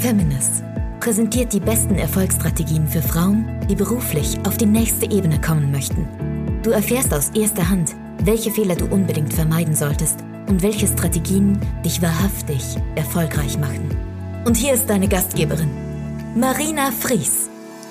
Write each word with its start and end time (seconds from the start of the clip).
Feminist 0.00 0.64
präsentiert 0.98 1.52
die 1.52 1.60
besten 1.60 1.96
Erfolgsstrategien 1.96 2.88
für 2.88 3.02
Frauen, 3.02 3.46
die 3.68 3.74
beruflich 3.74 4.38
auf 4.46 4.56
die 4.56 4.66
nächste 4.66 5.10
Ebene 5.10 5.38
kommen 5.38 5.70
möchten. 5.70 6.08
Du 6.62 6.70
erfährst 6.70 7.12
aus 7.12 7.28
erster 7.34 7.68
Hand, 7.68 7.94
welche 8.24 8.50
Fehler 8.50 8.76
du 8.76 8.86
unbedingt 8.86 9.34
vermeiden 9.34 9.74
solltest 9.74 10.24
und 10.48 10.62
welche 10.62 10.86
Strategien 10.86 11.60
dich 11.84 12.00
wahrhaftig 12.00 12.76
erfolgreich 12.94 13.58
machen. 13.58 13.90
Und 14.46 14.56
hier 14.56 14.72
ist 14.72 14.88
deine 14.88 15.06
Gastgeberin, 15.06 15.70
Marina 16.34 16.90
Fries. 16.92 17.50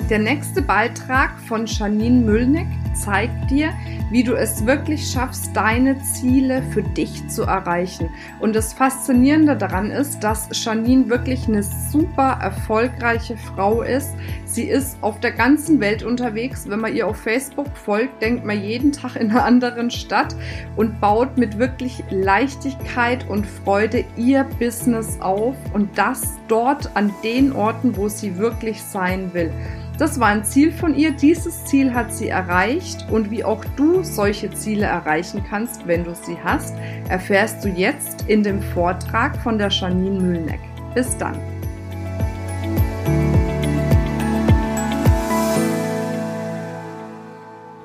Der 0.10 0.20
nächste 0.20 0.64
Beitrag 0.64 1.40
von 1.48 1.68
Janine 1.68 2.22
Müllnick 2.22 2.68
zeigt 3.00 3.50
dir, 3.50 3.74
wie 4.12 4.24
du 4.24 4.34
es 4.34 4.66
wirklich 4.66 5.12
schaffst, 5.12 5.56
deine 5.56 6.02
Ziele 6.02 6.64
für 6.72 6.84
dich 6.84 7.28
zu 7.28 7.44
erreichen. 7.44 8.10
Und 8.40 8.56
das 8.56 8.74
Faszinierende 8.74 9.56
daran 9.56 9.92
ist, 9.92 10.20
dass 10.20 10.50
Janine 10.52 11.10
wirklich 11.10 11.48
eine 11.48 11.64
super 11.64 12.40
erfolgreiche 12.42 13.38
Frau 13.38 13.82
ist. 13.82 14.10
Sie 14.46 14.64
ist 14.64 14.98
auf 15.02 15.20
der 15.20 15.32
ganzen 15.32 15.80
Welt 15.80 16.04
unterwegs. 16.04 16.68
Wenn 16.68 16.80
man 16.80 16.96
ihr 16.96 17.08
auf 17.08 17.18
Facebook 17.18 17.68
folgt, 17.76 18.22
denkt 18.22 18.46
man 18.46 18.62
jeden 18.64 18.92
Tag 18.92 19.16
in 19.16 19.30
einer 19.30 19.46
anderen 19.46 19.92
Stadt 19.92 20.36
und 20.76 21.00
baut 21.00 21.38
mit 21.38 21.60
wirklich 21.60 22.04
Leichtigkeit 22.10 23.28
und 23.30 23.46
Freude 23.46 24.06
ihr 24.18 24.44
Business 24.60 25.20
auf 25.22 25.56
und 25.74 25.98
das 25.98 26.38
dort 26.48 26.96
an 26.96 27.14
den 27.24 27.54
Orten, 27.54 27.96
wo 27.96 28.08
sie 28.08 28.38
wirklich 28.38 28.82
sein 28.82 29.34
will. 29.34 29.52
Das 30.00 30.18
war 30.18 30.28
ein 30.28 30.46
Ziel 30.46 30.72
von 30.72 30.96
ihr. 30.96 31.12
Dieses 31.12 31.66
Ziel 31.66 31.94
hat 31.94 32.14
sie 32.14 32.30
erreicht 32.30 33.06
und 33.12 33.32
wie 33.32 33.44
auch 33.44 33.66
du 33.76 34.02
solche 34.02 34.50
Ziele 34.50 34.86
erreichen 34.86 35.44
kannst, 35.50 35.86
wenn 35.88 36.06
du 36.06 36.16
sie 36.16 36.38
hast, 36.42 36.74
erfährst 37.10 37.66
du 37.66 37.68
jetzt 37.68 38.22
in 38.30 38.42
dem 38.42 38.62
Vortrag 38.62 39.36
von 39.44 39.58
der 39.58 39.68
Janine 39.68 40.18
Mühlneck. 40.18 40.62
Bis 40.96 41.18
dann. 41.18 41.38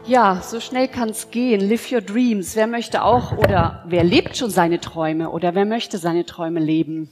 Ja, 0.07 0.41
so 0.41 0.61
schnell 0.61 0.87
kann 0.87 1.09
es 1.09 1.33
gehen. 1.33 1.69
Live 1.69 1.91
your 1.91 2.01
dreams. 2.01 2.55
Wer 2.55 2.69
möchte 2.69 3.03
auch 3.03 3.37
oder 3.37 3.83
wer 3.89 4.05
lebt 4.05 4.37
schon 4.37 4.51
seine 4.51 4.79
Träume 4.79 5.31
oder 5.31 5.57
wer 5.57 5.65
möchte 5.65 5.99
seine 5.99 6.25
Träume 6.25 6.61
leben? 6.61 7.11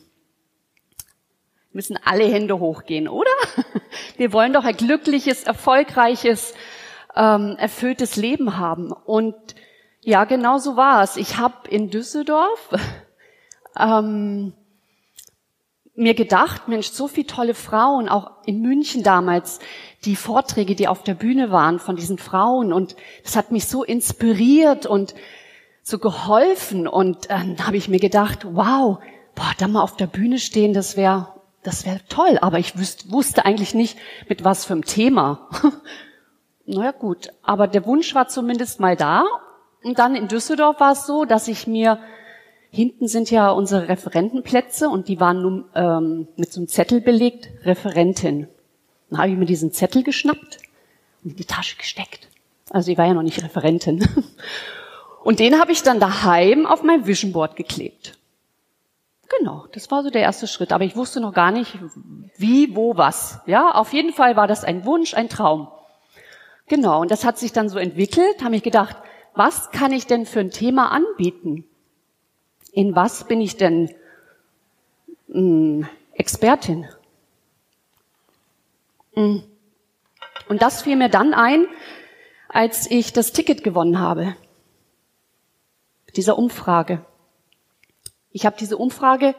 Müssen 1.72 1.98
alle 2.04 2.24
Hände 2.24 2.58
hochgehen, 2.58 3.08
oder? 3.08 3.30
Wir 4.16 4.32
wollen 4.32 4.52
doch 4.52 4.64
ein 4.64 4.76
glückliches, 4.76 5.44
erfolgreiches, 5.44 6.54
ähm, 7.16 7.56
erfülltes 7.58 8.16
Leben 8.16 8.58
haben. 8.58 8.92
Und 8.92 9.34
ja, 10.00 10.24
genau 10.24 10.58
so 10.58 10.76
war 10.76 11.02
es. 11.02 11.16
Ich 11.16 11.38
habe 11.38 11.68
in 11.68 11.90
Düsseldorf 11.90 12.70
ähm, 13.78 14.52
mir 15.94 16.14
gedacht, 16.14 16.68
Mensch, 16.68 16.90
so 16.90 17.06
viele 17.06 17.26
tolle 17.26 17.54
Frauen, 17.54 18.08
auch 18.08 18.30
in 18.46 18.60
München 18.60 19.02
damals, 19.02 19.60
die 20.04 20.16
Vorträge, 20.16 20.74
die 20.74 20.88
auf 20.88 21.02
der 21.02 21.14
Bühne 21.14 21.50
waren 21.50 21.78
von 21.78 21.96
diesen 21.96 22.18
Frauen. 22.18 22.72
Und 22.72 22.96
das 23.24 23.36
hat 23.36 23.52
mich 23.52 23.66
so 23.66 23.84
inspiriert 23.84 24.86
und 24.86 25.14
so 25.82 25.98
geholfen. 25.98 26.88
Und 26.88 27.30
dann 27.30 27.56
ähm, 27.58 27.66
habe 27.66 27.76
ich 27.76 27.88
mir 27.88 28.00
gedacht, 28.00 28.46
wow, 28.50 28.98
boah, 29.34 29.52
da 29.58 29.68
mal 29.68 29.82
auf 29.82 29.96
der 29.96 30.06
Bühne 30.06 30.38
stehen, 30.38 30.72
das 30.72 30.96
wäre 30.96 31.41
das 31.62 31.86
wäre 31.86 32.00
toll, 32.08 32.38
aber 32.40 32.58
ich 32.58 32.76
wüsste, 32.76 33.10
wusste 33.10 33.44
eigentlich 33.44 33.74
nicht, 33.74 33.98
mit 34.28 34.44
was 34.44 34.64
für 34.64 34.72
einem 34.72 34.84
Thema. 34.84 35.48
naja 36.66 36.92
gut, 36.92 37.28
aber 37.42 37.68
der 37.68 37.86
Wunsch 37.86 38.14
war 38.14 38.28
zumindest 38.28 38.80
mal 38.80 38.96
da. 38.96 39.24
Und 39.82 39.98
dann 39.98 40.16
in 40.16 40.28
Düsseldorf 40.28 40.80
war 40.80 40.92
es 40.92 41.06
so, 41.06 41.24
dass 41.24 41.48
ich 41.48 41.66
mir, 41.66 41.98
hinten 42.70 43.06
sind 43.06 43.30
ja 43.30 43.50
unsere 43.50 43.88
Referentenplätze 43.88 44.88
und 44.88 45.08
die 45.08 45.20
waren 45.20 45.42
nun 45.42 45.64
ähm, 45.74 46.28
mit 46.36 46.52
so 46.52 46.60
einem 46.60 46.68
Zettel 46.68 47.00
belegt, 47.00 47.48
Referentin. 47.64 48.48
Dann 49.10 49.18
habe 49.18 49.30
ich 49.30 49.36
mir 49.36 49.46
diesen 49.46 49.72
Zettel 49.72 50.02
geschnappt 50.02 50.58
und 51.22 51.32
in 51.32 51.36
die 51.36 51.44
Tasche 51.44 51.76
gesteckt. 51.76 52.28
Also 52.70 52.90
ich 52.90 52.98
war 52.98 53.06
ja 53.06 53.14
noch 53.14 53.22
nicht 53.22 53.42
Referentin. 53.42 54.06
Und 55.24 55.38
den 55.38 55.60
habe 55.60 55.70
ich 55.70 55.82
dann 55.82 56.00
daheim 56.00 56.66
auf 56.66 56.82
mein 56.82 57.06
Vision 57.06 57.32
Board 57.32 57.54
geklebt. 57.54 58.18
Genau, 59.38 59.66
das 59.72 59.90
war 59.90 60.02
so 60.02 60.10
der 60.10 60.22
erste 60.22 60.46
Schritt. 60.46 60.72
Aber 60.72 60.84
ich 60.84 60.96
wusste 60.96 61.20
noch 61.20 61.32
gar 61.32 61.50
nicht, 61.50 61.78
wie, 62.36 62.74
wo, 62.76 62.96
was. 62.96 63.40
Ja, 63.46 63.70
auf 63.72 63.92
jeden 63.92 64.12
Fall 64.12 64.36
war 64.36 64.46
das 64.46 64.64
ein 64.64 64.84
Wunsch, 64.84 65.14
ein 65.14 65.28
Traum. 65.28 65.68
Genau, 66.68 67.00
und 67.00 67.10
das 67.10 67.24
hat 67.24 67.38
sich 67.38 67.52
dann 67.52 67.68
so 67.68 67.78
entwickelt, 67.78 68.42
habe 68.42 68.56
ich 68.56 68.62
gedacht, 68.62 68.96
was 69.34 69.70
kann 69.70 69.92
ich 69.92 70.06
denn 70.06 70.26
für 70.26 70.40
ein 70.40 70.50
Thema 70.50 70.90
anbieten? 70.90 71.64
In 72.72 72.94
was 72.94 73.24
bin 73.24 73.40
ich 73.40 73.56
denn 73.56 73.94
mh, 75.28 75.34
hm, 75.34 75.88
Expertin? 76.14 76.86
Hm. 79.14 79.42
Und 80.48 80.62
das 80.62 80.82
fiel 80.82 80.96
mir 80.96 81.08
dann 81.08 81.34
ein, 81.34 81.66
als 82.48 82.90
ich 82.90 83.12
das 83.12 83.32
Ticket 83.32 83.64
gewonnen 83.64 83.98
habe. 83.98 84.36
Dieser 86.16 86.38
Umfrage. 86.38 87.04
Ich 88.32 88.46
habe 88.46 88.56
diese 88.58 88.76
Umfrage 88.76 89.34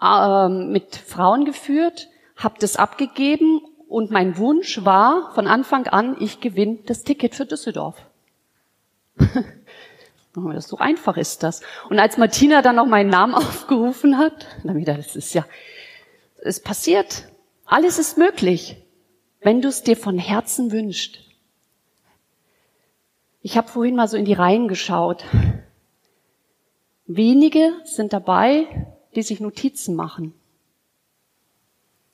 äh, 0.00 0.48
mit 0.48 0.96
Frauen 0.96 1.44
geführt, 1.44 2.08
habe 2.36 2.56
das 2.58 2.76
abgegeben 2.76 3.60
und 3.88 4.10
mein 4.10 4.38
Wunsch 4.38 4.84
war 4.84 5.32
von 5.34 5.46
Anfang 5.46 5.86
an, 5.88 6.16
ich 6.20 6.40
gewinne 6.40 6.78
das 6.86 7.02
Ticket 7.02 7.34
für 7.34 7.44
Düsseldorf. 7.44 7.96
so 10.60 10.78
einfach 10.78 11.16
ist 11.16 11.42
das. 11.42 11.62
Und 11.88 11.98
als 11.98 12.16
Martina 12.16 12.62
dann 12.62 12.76
noch 12.76 12.86
meinen 12.86 13.10
Namen 13.10 13.34
aufgerufen 13.36 14.16
hat, 14.16 14.46
dann 14.62 14.76
wieder, 14.76 14.94
das 14.94 15.16
ist 15.16 15.34
ja, 15.34 15.44
es 16.42 16.60
passiert. 16.60 17.28
Alles 17.66 17.98
ist 17.98 18.16
möglich, 18.16 18.76
wenn 19.40 19.60
du 19.60 19.68
es 19.68 19.82
dir 19.82 19.96
von 19.96 20.18
Herzen 20.18 20.72
wünschst. 20.72 21.18
Ich 23.42 23.56
habe 23.56 23.68
vorhin 23.68 23.96
mal 23.96 24.08
so 24.08 24.16
in 24.16 24.24
die 24.24 24.34
Reihen 24.34 24.68
geschaut. 24.68 25.24
Wenige 27.12 27.72
sind 27.82 28.12
dabei, 28.12 28.86
die 29.16 29.22
sich 29.22 29.40
Notizen 29.40 29.96
machen. 29.96 30.32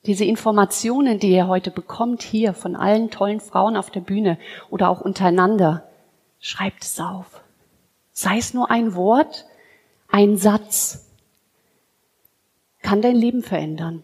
Diese 0.06 0.24
Informationen, 0.24 1.18
die 1.18 1.32
ihr 1.32 1.48
heute 1.48 1.70
bekommt 1.70 2.22
hier 2.22 2.54
von 2.54 2.74
allen 2.74 3.10
tollen 3.10 3.40
Frauen 3.40 3.76
auf 3.76 3.90
der 3.90 4.00
Bühne 4.00 4.38
oder 4.70 4.88
auch 4.88 5.02
untereinander, 5.02 5.86
schreibt 6.40 6.82
es 6.82 6.98
auf. 6.98 7.42
Sei 8.12 8.38
es 8.38 8.54
nur 8.54 8.70
ein 8.70 8.94
Wort, 8.94 9.44
ein 10.08 10.38
Satz, 10.38 11.10
kann 12.80 13.02
dein 13.02 13.16
Leben 13.16 13.42
verändern. 13.42 14.02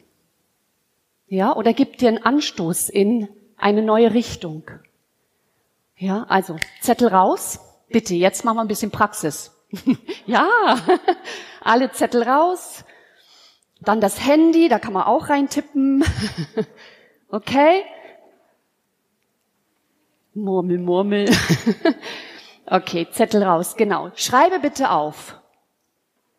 Ja, 1.27 1.57
oder 1.57 1.73
gibt 1.73 2.03
dir 2.03 2.09
einen 2.09 2.23
Anstoß 2.23 2.91
in 2.91 3.29
eine 3.57 3.81
neue 3.81 4.13
Richtung. 4.13 4.65
Ja, 5.97 6.25
also 6.25 6.59
Zettel 6.83 7.09
raus. 7.09 7.61
Bitte, 7.89 8.15
jetzt 8.15 8.45
machen 8.45 8.59
wir 8.59 8.61
ein 8.61 8.69
bisschen 8.69 8.91
Praxis. 8.91 9.53
Ja, 10.27 10.79
alle 11.61 11.91
Zettel 11.93 12.23
raus. 12.23 12.85
Dann 13.81 14.01
das 14.01 14.25
Handy, 14.25 14.69
da 14.69 14.79
kann 14.79 14.93
man 14.93 15.05
auch 15.05 15.29
reintippen. 15.29 16.05
okay? 17.29 17.83
Murmel, 20.35 20.79
Murmel. 20.79 21.31
okay, 22.67 23.09
Zettel 23.11 23.43
raus, 23.43 23.77
genau. 23.77 24.11
Schreibe 24.15 24.61
bitte 24.61 24.91
auf. 24.91 25.41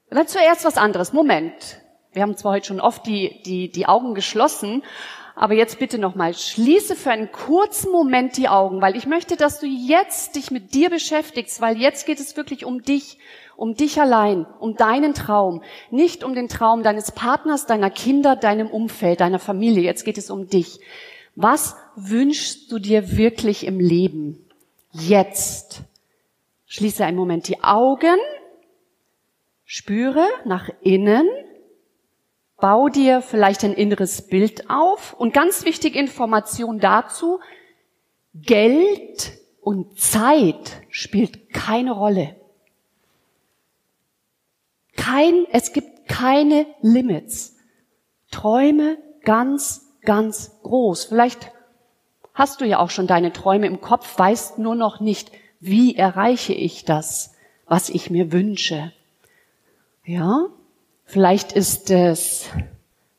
Dann 0.10 0.28
zuerst 0.28 0.64
was 0.64 0.78
anderes. 0.78 1.12
Moment. 1.12 1.82
Wir 2.14 2.22
haben 2.22 2.38
zwar 2.38 2.54
heute 2.54 2.68
schon 2.68 2.80
oft 2.80 3.06
die, 3.08 3.42
die, 3.44 3.72
die 3.72 3.88
Augen 3.88 4.14
geschlossen, 4.14 4.84
aber 5.36 5.56
jetzt 5.56 5.80
bitte 5.80 5.98
nochmal, 5.98 6.34
schließe 6.34 6.96
für 6.96 7.12
einen 7.12 7.32
kurzen 7.32 7.92
Moment 7.92 8.38
die 8.38 8.50
Augen, 8.50 8.82
weil 8.82 8.96
ich 8.96 9.08
möchte, 9.08 9.36
dass 9.36 9.60
du 9.60 9.66
jetzt 9.66 10.36
dich 10.36 10.52
mit 10.52 10.74
dir 10.74 10.90
beschäftigst, 10.90 11.60
weil 11.60 11.78
jetzt 11.78 12.06
geht 12.06 12.20
es 12.20 12.38
wirklich 12.38 12.66
um 12.66 12.84
dich, 12.84 13.18
um 13.56 13.74
dich 13.74 14.00
allein, 14.00 14.46
um 14.60 14.76
deinen 14.76 15.14
Traum, 15.14 15.64
nicht 15.90 16.24
um 16.24 16.36
den 16.36 16.50
Traum 16.50 16.84
deines 16.84 17.12
Partners, 17.12 17.66
deiner 17.66 17.90
Kinder, 17.90 18.36
deinem 18.36 18.68
Umfeld, 18.68 19.22
deiner 19.22 19.40
Familie. 19.40 19.84
Jetzt 19.84 20.06
geht 20.06 20.20
es 20.20 20.30
um 20.30 20.48
dich. 20.48 20.80
Was 21.36 21.76
wünschst 21.96 22.72
du 22.72 22.78
dir 22.78 23.18
wirklich 23.18 23.66
im 23.66 23.80
Leben? 23.80 24.46
Jetzt. 24.92 25.82
Schließe 26.68 27.06
einen 27.06 27.18
Moment 27.18 27.48
die 27.48 27.64
Augen, 27.64 28.18
spüre 29.66 30.28
nach 30.46 30.70
innen, 30.82 31.28
Bau 32.64 32.88
dir 32.88 33.22
vielleicht 33.22 33.66
ein 33.66 33.74
inneres 33.74 34.22
Bild 34.22 34.70
auf 34.70 35.12
und 35.12 35.34
ganz 35.34 35.66
wichtige 35.66 36.00
Information 36.00 36.80
dazu, 36.80 37.42
Geld 38.34 39.34
und 39.60 40.00
Zeit 40.00 40.80
spielt 40.88 41.54
keine 41.54 41.92
Rolle. 41.92 42.38
Kein, 44.96 45.46
es 45.52 45.74
gibt 45.74 46.08
keine 46.08 46.66
Limits. 46.80 47.58
Träume 48.32 48.98
ganz, 49.26 49.92
ganz 50.04 50.58
groß. 50.64 51.04
Vielleicht 51.04 51.52
hast 52.34 52.62
du 52.62 52.66
ja 52.66 52.80
auch 52.80 52.92
schon 52.92 53.08
deine 53.08 53.34
Träume 53.34 53.68
im 53.68 53.82
Kopf, 53.82 54.18
weißt 54.18 54.58
nur 54.58 54.76
noch 54.76 55.02
nicht, 55.02 55.34
wie 55.60 55.98
erreiche 55.98 56.54
ich 56.54 56.86
das, 56.86 57.34
was 57.66 57.90
ich 57.90 58.10
mir 58.10 58.32
wünsche. 58.32 58.94
Ja? 60.06 60.48
Vielleicht 61.06 61.52
ist 61.52 61.92
es 61.92 62.50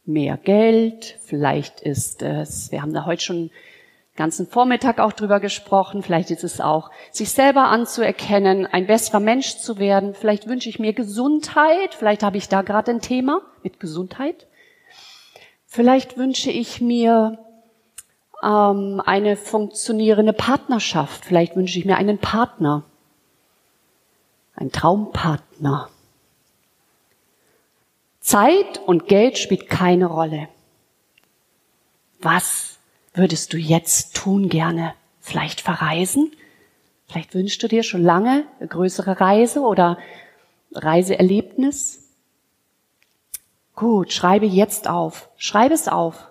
mehr 0.04 0.36
Geld, 0.36 1.18
vielleicht 1.22 1.80
ist 1.80 2.22
es, 2.22 2.70
wir 2.70 2.82
haben 2.82 2.92
da 2.92 3.06
heute 3.06 3.22
schon 3.22 3.36
den 3.48 4.16
ganzen 4.16 4.46
Vormittag 4.46 4.98
auch 4.98 5.12
drüber 5.12 5.40
gesprochen, 5.40 6.02
vielleicht 6.02 6.30
ist 6.30 6.44
es 6.44 6.60
auch, 6.60 6.90
sich 7.10 7.30
selber 7.30 7.64
anzuerkennen, 7.64 8.66
ein 8.66 8.86
besserer 8.86 9.20
Mensch 9.20 9.56
zu 9.58 9.78
werden, 9.78 10.14
vielleicht 10.14 10.46
wünsche 10.46 10.68
ich 10.68 10.78
mir 10.78 10.92
Gesundheit, 10.92 11.94
vielleicht 11.94 12.22
habe 12.22 12.36
ich 12.36 12.48
da 12.48 12.62
gerade 12.62 12.90
ein 12.90 13.00
Thema 13.00 13.40
mit 13.62 13.80
Gesundheit, 13.80 14.46
vielleicht 15.66 16.18
wünsche 16.18 16.50
ich 16.50 16.80
mir 16.80 17.38
ähm, 18.42 19.02
eine 19.04 19.36
funktionierende 19.36 20.32
Partnerschaft, 20.32 21.24
vielleicht 21.24 21.56
wünsche 21.56 21.78
ich 21.78 21.86
mir 21.86 21.96
einen 21.96 22.18
Partner, 22.18 22.82
einen 24.54 24.70
Traumpartner. 24.70 25.88
Zeit 28.24 28.78
und 28.78 29.06
Geld 29.06 29.36
spielt 29.36 29.68
keine 29.68 30.06
Rolle. 30.06 30.48
Was 32.20 32.78
würdest 33.12 33.52
du 33.52 33.58
jetzt 33.58 34.16
tun 34.16 34.48
gerne? 34.48 34.94
Vielleicht 35.20 35.60
verreisen? 35.60 36.32
Vielleicht 37.06 37.34
wünschst 37.34 37.62
du 37.62 37.68
dir 37.68 37.82
schon 37.82 38.02
lange 38.02 38.46
eine 38.58 38.68
größere 38.68 39.20
Reise 39.20 39.60
oder 39.60 39.98
Reiseerlebnis? 40.72 42.08
Gut, 43.74 44.10
schreibe 44.10 44.46
jetzt 44.46 44.88
auf. 44.88 45.28
Schreibe 45.36 45.74
es 45.74 45.86
auf. 45.86 46.28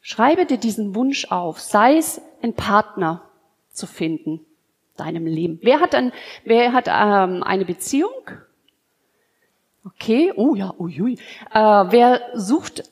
Schreibe 0.00 0.46
dir 0.46 0.56
diesen 0.56 0.94
Wunsch 0.94 1.30
auf, 1.30 1.60
sei 1.60 1.98
es 1.98 2.22
ein 2.40 2.54
Partner 2.54 3.28
zu 3.72 3.86
finden, 3.86 4.40
deinem 4.96 5.26
Leben. 5.26 5.58
Wer 5.60 5.80
hat, 5.80 5.94
ein, 5.94 6.12
wer 6.44 6.72
hat 6.72 6.86
ähm, 6.88 7.42
eine 7.42 7.66
Beziehung? 7.66 8.24
Okay, 9.84 10.32
oh 10.36 10.54
ja, 10.54 10.74
uiui. 10.78 11.14
Äh, 11.52 11.58
wer 11.58 12.20
sucht, 12.34 12.82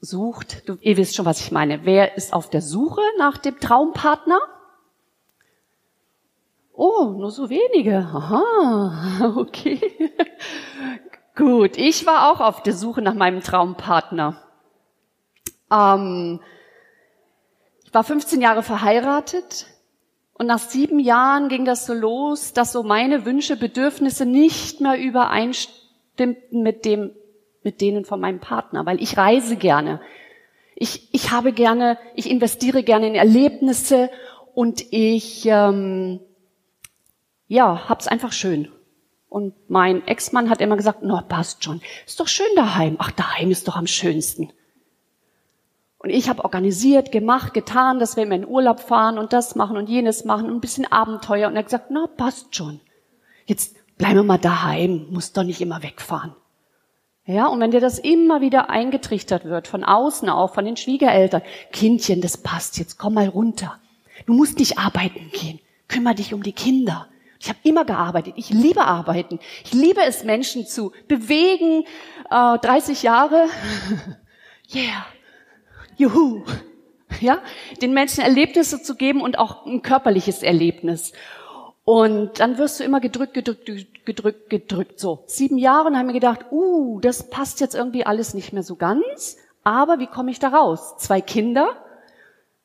sucht, 0.00 0.68
du, 0.68 0.76
ihr 0.80 0.96
wisst 0.96 1.16
schon, 1.16 1.26
was 1.26 1.40
ich 1.40 1.50
meine. 1.50 1.84
Wer 1.84 2.16
ist 2.16 2.32
auf 2.32 2.48
der 2.48 2.62
Suche 2.62 3.00
nach 3.18 3.38
dem 3.38 3.58
Traumpartner? 3.58 4.38
Oh, 6.72 7.06
nur 7.16 7.32
so 7.32 7.50
wenige. 7.50 7.98
Aha, 7.98 9.34
okay. 9.36 10.12
Gut, 11.34 11.76
ich 11.76 12.06
war 12.06 12.30
auch 12.30 12.40
auf 12.40 12.62
der 12.62 12.74
Suche 12.74 13.02
nach 13.02 13.14
meinem 13.14 13.40
Traumpartner. 13.40 14.40
Ähm, 15.72 16.40
ich 17.84 17.92
war 17.92 18.04
15 18.04 18.40
Jahre 18.40 18.62
verheiratet 18.62 19.66
und 20.34 20.46
nach 20.46 20.60
sieben 20.60 21.00
Jahren 21.00 21.48
ging 21.48 21.64
das 21.64 21.84
so 21.84 21.94
los, 21.94 22.52
dass 22.52 22.70
so 22.70 22.84
meine 22.84 23.24
Wünsche, 23.24 23.56
Bedürfnisse 23.56 24.24
nicht 24.24 24.80
mehr 24.80 24.98
übereinstimmten 25.00 25.87
stimmten 26.18 26.62
mit 26.62 26.84
dem, 26.84 27.12
mit 27.62 27.80
denen 27.80 28.04
von 28.04 28.20
meinem 28.20 28.40
Partner, 28.40 28.84
weil 28.86 29.00
ich 29.00 29.16
reise 29.16 29.54
gerne. 29.56 30.00
Ich, 30.74 31.08
ich 31.12 31.30
habe 31.30 31.52
gerne, 31.52 31.96
ich 32.16 32.28
investiere 32.28 32.82
gerne 32.82 33.06
in 33.06 33.14
Erlebnisse 33.14 34.10
und 34.52 34.84
ich, 34.90 35.46
ähm, 35.46 36.18
ja, 37.46 37.88
hab's 37.88 38.08
einfach 38.08 38.32
schön. 38.32 38.68
Und 39.28 39.54
mein 39.70 40.04
Ex-Mann 40.08 40.50
hat 40.50 40.60
immer 40.60 40.76
gesagt, 40.76 41.04
no, 41.04 41.20
passt 41.28 41.62
schon. 41.62 41.80
Ist 42.04 42.18
doch 42.18 42.26
schön 42.26 42.46
daheim. 42.56 42.96
Ach, 42.98 43.12
daheim 43.12 43.52
ist 43.52 43.68
doch 43.68 43.76
am 43.76 43.86
schönsten. 43.86 44.52
Und 45.98 46.10
ich 46.10 46.28
habe 46.28 46.42
organisiert, 46.42 47.12
gemacht, 47.12 47.54
getan, 47.54 48.00
dass 48.00 48.16
wir 48.16 48.24
immer 48.24 48.34
in 48.34 48.46
Urlaub 48.46 48.80
fahren 48.80 49.18
und 49.18 49.32
das 49.32 49.54
machen 49.54 49.76
und 49.76 49.88
jenes 49.88 50.24
machen 50.24 50.46
und 50.46 50.56
ein 50.56 50.60
bisschen 50.60 50.90
Abenteuer. 50.90 51.46
Und 51.46 51.54
er 51.54 51.60
hat 51.60 51.66
gesagt, 51.66 51.90
na, 51.90 52.08
passt 52.08 52.56
schon. 52.56 52.80
Jetzt 53.46 53.77
Bleiben 53.98 54.14
wir 54.14 54.22
mal 54.22 54.38
daheim, 54.38 55.06
muss 55.10 55.32
doch 55.32 55.42
nicht 55.42 55.60
immer 55.60 55.82
wegfahren. 55.82 56.34
Ja, 57.24 57.46
und 57.48 57.60
wenn 57.60 57.72
dir 57.72 57.80
das 57.80 57.98
immer 57.98 58.40
wieder 58.40 58.70
eingetrichtert 58.70 59.44
wird, 59.44 59.68
von 59.68 59.84
außen 59.84 60.30
auch, 60.30 60.54
von 60.54 60.64
den 60.64 60.78
Schwiegereltern, 60.78 61.42
Kindchen, 61.72 62.22
das 62.22 62.38
passt 62.38 62.78
jetzt, 62.78 62.98
komm 62.98 63.14
mal 63.14 63.28
runter. 63.28 63.78
Du 64.24 64.32
musst 64.32 64.58
nicht 64.58 64.78
arbeiten 64.78 65.30
gehen, 65.32 65.60
kümmere 65.88 66.14
dich 66.14 66.32
um 66.32 66.42
die 66.42 66.52
Kinder. 66.52 67.08
Ich 67.40 67.48
habe 67.48 67.58
immer 67.62 67.84
gearbeitet. 67.84 68.34
Ich 68.36 68.50
liebe 68.50 68.84
arbeiten. 68.84 69.38
Ich 69.64 69.72
liebe 69.72 70.00
es, 70.02 70.24
Menschen 70.24 70.66
zu 70.66 70.92
bewegen. 71.06 71.84
Äh, 72.30 72.58
30 72.58 73.02
Jahre. 73.02 73.46
yeah. 74.74 75.06
Juhu. 75.96 76.44
Ja, 77.20 77.40
den 77.80 77.92
Menschen 77.94 78.22
Erlebnisse 78.22 78.82
zu 78.82 78.94
geben 78.94 79.22
und 79.22 79.38
auch 79.38 79.66
ein 79.66 79.82
körperliches 79.82 80.42
Erlebnis. 80.42 81.12
Und 81.88 82.38
dann 82.38 82.58
wirst 82.58 82.78
du 82.78 82.84
immer 82.84 83.00
gedrückt, 83.00 83.32
gedrückt, 83.32 83.64
gedrückt, 84.04 84.50
gedrückt. 84.50 85.00
So, 85.00 85.24
sieben 85.26 85.56
Jahre 85.56 85.86
und 85.86 85.96
haben 85.96 86.08
mir 86.08 86.12
gedacht, 86.12 86.44
uh, 86.50 87.00
das 87.00 87.30
passt 87.30 87.60
jetzt 87.60 87.74
irgendwie 87.74 88.04
alles 88.04 88.34
nicht 88.34 88.52
mehr 88.52 88.62
so 88.62 88.76
ganz. 88.76 89.38
Aber 89.64 89.98
wie 89.98 90.06
komme 90.06 90.30
ich 90.30 90.38
da 90.38 90.48
raus? 90.48 90.98
Zwei 90.98 91.22
Kinder? 91.22 91.82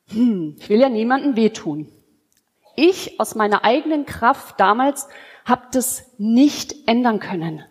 Hm, 0.08 0.56
ich 0.58 0.68
will 0.68 0.78
ja 0.78 0.90
niemandem 0.90 1.36
wehtun. 1.36 1.90
Ich 2.76 3.18
aus 3.18 3.34
meiner 3.34 3.64
eigenen 3.64 4.04
Kraft 4.04 4.60
damals 4.60 5.08
habe 5.46 5.68
das 5.72 6.04
nicht 6.18 6.86
ändern 6.86 7.18
können. 7.18 7.64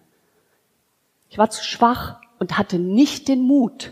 Ich 1.29 1.37
war 1.37 1.51
zu 1.51 1.63
schwach 1.63 2.19
und 2.39 2.57
hatte 2.57 2.79
nicht 2.79 3.27
den 3.27 3.43
Mut. 3.43 3.91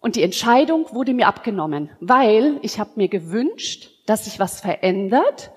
Und 0.00 0.16
die 0.16 0.22
Entscheidung 0.22 0.86
wurde 0.94 1.12
mir 1.12 1.26
abgenommen, 1.28 1.90
weil 2.00 2.58
ich 2.62 2.80
habe 2.80 2.92
mir 2.96 3.08
gewünscht, 3.08 3.90
dass 4.08 4.24
sich 4.24 4.38
was 4.38 4.60
verändert, 4.60 5.50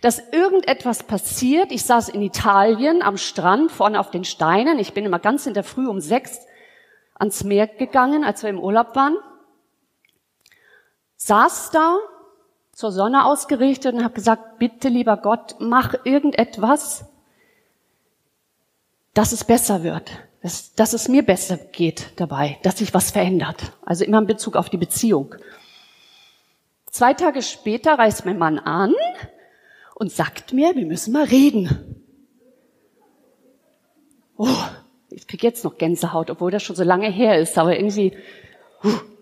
dass 0.00 0.22
irgendetwas 0.32 1.02
passiert. 1.02 1.72
Ich 1.72 1.84
saß 1.84 2.08
in 2.08 2.22
Italien 2.22 3.02
am 3.02 3.16
Strand, 3.16 3.72
vorne 3.72 3.98
auf 3.98 4.10
den 4.10 4.24
Steinen. 4.24 4.78
Ich 4.78 4.94
bin 4.94 5.04
immer 5.04 5.18
ganz 5.18 5.46
in 5.46 5.54
der 5.54 5.64
Früh 5.64 5.88
um 5.88 6.00
sechs 6.00 6.40
ans 7.14 7.44
Meer 7.44 7.66
gegangen, 7.66 8.24
als 8.24 8.42
wir 8.42 8.50
im 8.50 8.60
Urlaub 8.60 8.94
waren. 8.96 9.16
Saß 11.16 11.70
da, 11.72 11.98
zur 12.72 12.92
Sonne 12.92 13.26
ausgerichtet 13.26 13.94
und 13.94 14.04
habe 14.04 14.14
gesagt, 14.14 14.58
bitte 14.58 14.88
lieber 14.88 15.18
Gott, 15.18 15.56
mach 15.58 15.94
irgendetwas, 16.04 17.04
dass 19.12 19.32
es 19.32 19.44
besser 19.44 19.82
wird, 19.82 20.12
dass, 20.40 20.74
dass 20.74 20.94
es 20.94 21.08
mir 21.08 21.22
besser 21.22 21.58
geht 21.58 22.12
dabei, 22.16 22.58
dass 22.62 22.78
sich 22.78 22.94
was 22.94 23.10
verändert. 23.10 23.72
Also 23.84 24.04
immer 24.04 24.18
in 24.18 24.26
Bezug 24.26 24.56
auf 24.56 24.70
die 24.70 24.78
Beziehung. 24.78 25.34
Zwei 26.90 27.14
Tage 27.14 27.42
später 27.42 27.94
reist 27.98 28.26
mein 28.26 28.38
Mann 28.38 28.58
an 28.58 28.94
und 29.94 30.10
sagt 30.10 30.52
mir, 30.52 30.74
wir 30.74 30.86
müssen 30.86 31.12
mal 31.12 31.24
reden. 31.24 32.04
Oh, 34.36 34.48
ich 35.10 35.26
krieg 35.28 35.42
jetzt 35.42 35.64
noch 35.64 35.78
Gänsehaut, 35.78 36.30
obwohl 36.30 36.50
das 36.50 36.62
schon 36.62 36.74
so 36.74 36.82
lange 36.82 37.10
her 37.10 37.38
ist, 37.38 37.58
aber 37.58 37.76
irgendwie, 37.76 38.16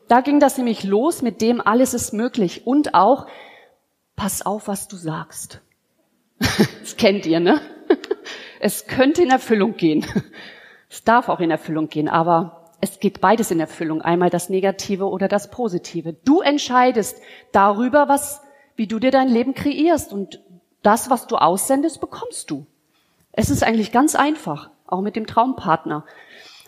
da 0.07 0.23
ging 0.23 0.41
das 0.41 0.57
nämlich 0.57 0.85
los 0.85 1.21
mit 1.21 1.43
dem, 1.43 1.61
alles 1.61 1.93
ist 1.93 2.13
möglich 2.13 2.67
und 2.67 2.95
auch, 2.95 3.27
pass 4.17 4.45
auf, 4.45 4.69
was 4.69 4.89
du 4.89 4.97
sagst. 4.97 5.61
Das 6.81 6.97
kennt 6.97 7.27
ihr, 7.27 7.39
ne? 7.41 7.61
Es 8.61 8.87
könnte 8.87 9.23
in 9.23 9.31
Erfüllung 9.31 9.77
gehen. 9.77 10.07
Es 10.89 11.05
darf 11.05 11.29
auch 11.29 11.41
in 11.41 11.51
Erfüllung 11.51 11.89
gehen, 11.89 12.09
aber 12.09 12.58
es 12.81 13.01
geht 13.01 13.21
beides 13.21 13.51
in 13.51 13.61
Erfüllung, 13.61 14.03
einmal 14.03 14.31
das 14.31 14.51
Negative 14.51 15.09
oder 15.09 15.29
das 15.29 15.51
Positive. 15.51 16.15
Du 16.25 16.41
entscheidest 16.41 17.21
darüber, 17.51 18.09
was, 18.09 18.41
wie 18.77 18.87
du 18.87 18.99
dir 18.99 19.11
dein 19.11 19.29
Leben 19.29 19.55
kreierst 19.55 20.13
und 20.13 20.41
das, 20.83 21.11
was 21.11 21.27
du 21.27 21.37
aussendest, 21.37 22.01
bekommst 22.01 22.51
du. 22.51 22.67
Es 23.33 23.51
ist 23.51 23.65
eigentlich 23.65 23.91
ganz 23.91 24.15
einfach, 24.15 24.71
auch 24.87 25.01
mit 25.01 25.17
dem 25.17 25.27
Traumpartner. 25.27 26.05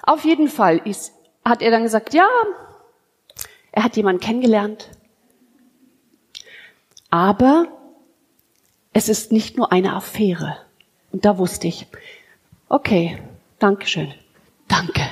Auf 0.02 0.24
jeden 0.24 0.48
Fall 0.48 0.78
ist, 0.78 1.14
hat 1.44 1.62
er 1.62 1.70
dann 1.70 1.84
gesagt, 1.84 2.12
ja, 2.12 2.28
er 3.70 3.84
hat 3.84 3.96
jemanden 3.96 4.20
kennengelernt, 4.20 4.90
aber 7.08 7.68
es 8.92 9.08
ist 9.08 9.30
nicht 9.30 9.56
nur 9.56 9.70
eine 9.70 9.94
Affäre. 9.94 10.56
Und 11.12 11.24
da 11.24 11.38
wusste 11.38 11.68
ich, 11.68 11.86
okay, 12.68 13.18
Dankeschön, 13.60 14.12
danke 14.66 15.02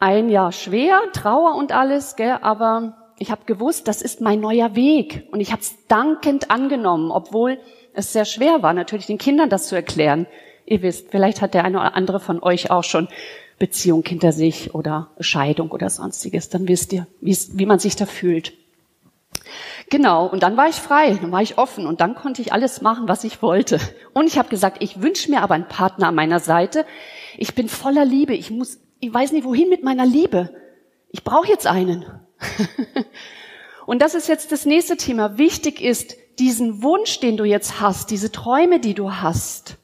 ein 0.00 0.30
Jahr 0.30 0.50
schwer, 0.50 0.98
Trauer 1.12 1.54
und 1.54 1.72
alles, 1.72 2.16
gell, 2.16 2.38
aber 2.40 2.96
ich 3.18 3.30
habe 3.30 3.44
gewusst, 3.44 3.86
das 3.86 4.00
ist 4.02 4.20
mein 4.20 4.40
neuer 4.40 4.74
Weg 4.74 5.28
und 5.30 5.40
ich 5.40 5.52
habe 5.52 5.60
es 5.60 5.86
dankend 5.86 6.50
angenommen, 6.50 7.10
obwohl 7.10 7.58
es 7.92 8.12
sehr 8.12 8.24
schwer 8.24 8.62
war, 8.62 8.72
natürlich 8.72 9.06
den 9.06 9.18
Kindern 9.18 9.50
das 9.50 9.68
zu 9.68 9.76
erklären. 9.76 10.26
Ihr 10.64 10.82
wisst, 10.82 11.10
vielleicht 11.10 11.42
hat 11.42 11.52
der 11.52 11.64
eine 11.64 11.78
oder 11.78 11.94
andere 11.96 12.18
von 12.18 12.42
euch 12.42 12.70
auch 12.70 12.84
schon 12.84 13.08
Beziehung 13.58 14.02
hinter 14.06 14.32
sich 14.32 14.74
oder 14.74 15.10
Scheidung 15.20 15.70
oder 15.70 15.90
sonstiges. 15.90 16.48
Dann 16.48 16.66
wisst 16.66 16.92
ihr, 16.92 17.06
wie 17.20 17.66
man 17.66 17.78
sich 17.78 17.94
da 17.94 18.06
fühlt. 18.06 18.54
Genau, 19.90 20.26
und 20.26 20.42
dann 20.42 20.56
war 20.56 20.68
ich 20.68 20.76
frei, 20.76 21.18
dann 21.20 21.32
war 21.32 21.42
ich 21.42 21.58
offen 21.58 21.86
und 21.86 22.00
dann 22.00 22.14
konnte 22.14 22.40
ich 22.40 22.52
alles 22.52 22.80
machen, 22.80 23.08
was 23.08 23.24
ich 23.24 23.42
wollte. 23.42 23.78
Und 24.14 24.26
ich 24.26 24.38
habe 24.38 24.48
gesagt, 24.48 24.82
ich 24.82 25.02
wünsche 25.02 25.30
mir 25.30 25.42
aber 25.42 25.54
einen 25.54 25.68
Partner 25.68 26.08
an 26.08 26.14
meiner 26.14 26.40
Seite. 26.40 26.86
Ich 27.36 27.54
bin 27.54 27.68
voller 27.68 28.04
Liebe, 28.04 28.32
ich 28.32 28.50
muss 28.50 28.78
ich 29.00 29.12
weiß 29.12 29.32
nicht, 29.32 29.44
wohin 29.44 29.68
mit 29.68 29.82
meiner 29.82 30.06
Liebe. 30.06 30.54
Ich 31.10 31.24
brauche 31.24 31.48
jetzt 31.48 31.66
einen. 31.66 32.04
Und 33.86 34.00
das 34.00 34.14
ist 34.14 34.28
jetzt 34.28 34.52
das 34.52 34.66
nächste 34.66 34.96
Thema. 34.96 35.38
Wichtig 35.38 35.80
ist, 35.80 36.16
diesen 36.38 36.82
Wunsch, 36.82 37.20
den 37.20 37.36
du 37.36 37.44
jetzt 37.44 37.80
hast, 37.80 38.10
diese 38.10 38.30
Träume, 38.30 38.80
die 38.80 38.94
du 38.94 39.12
hast, 39.12 39.76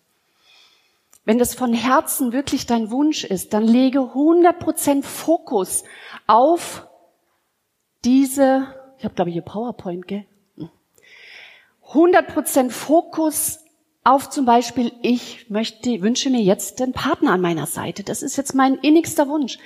Wenn 1.26 1.38
das 1.38 1.56
von 1.56 1.74
Herzen 1.74 2.32
wirklich 2.32 2.66
dein 2.66 2.92
Wunsch 2.92 3.24
ist, 3.24 3.52
dann 3.52 3.64
lege 3.64 3.98
100% 3.98 5.02
Fokus 5.02 5.82
auf 6.28 6.86
diese, 8.04 8.68
ich 8.98 9.04
habe 9.04 9.14
glaube 9.14 9.30
ich 9.30 9.34
hier 9.34 9.42
PowerPoint, 9.42 10.06
gell? 10.06 10.24
100% 11.92 12.70
Fokus 12.70 13.58
auf 14.06 14.30
zum 14.30 14.44
Beispiel, 14.44 14.92
ich 15.02 15.50
möchte, 15.50 16.00
wünsche 16.00 16.30
mir 16.30 16.40
jetzt 16.40 16.78
den 16.78 16.92
Partner 16.92 17.32
an 17.32 17.40
meiner 17.40 17.66
Seite. 17.66 18.04
Das 18.04 18.22
ist 18.22 18.36
jetzt 18.36 18.54
mein 18.54 18.76
innigster 18.76 19.28
Wunsch. 19.28 19.58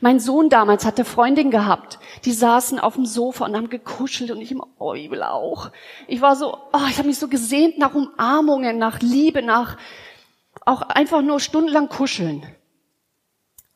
Mein 0.00 0.20
Sohn 0.20 0.50
damals 0.50 0.84
hatte 0.84 1.04
Freundin 1.04 1.50
gehabt, 1.50 1.98
die 2.24 2.32
saßen 2.32 2.78
auf 2.78 2.94
dem 2.94 3.06
Sofa 3.06 3.46
und 3.46 3.56
haben 3.56 3.70
gekuschelt 3.70 4.30
und 4.30 4.40
ich 4.40 4.52
immer, 4.52 4.68
oh, 4.78 4.92
ich 4.92 5.10
will 5.10 5.22
auch. 5.22 5.70
Ich 6.06 6.20
war 6.20 6.36
so, 6.36 6.58
oh, 6.72 6.86
ich 6.90 6.98
habe 6.98 7.08
mich 7.08 7.18
so 7.18 7.28
gesehnt 7.28 7.78
nach 7.78 7.94
Umarmungen, 7.94 8.76
nach 8.76 9.00
Liebe, 9.00 9.42
nach 9.42 9.78
auch 10.66 10.82
einfach 10.82 11.22
nur 11.22 11.40
stundenlang 11.40 11.88
kuscheln. 11.88 12.46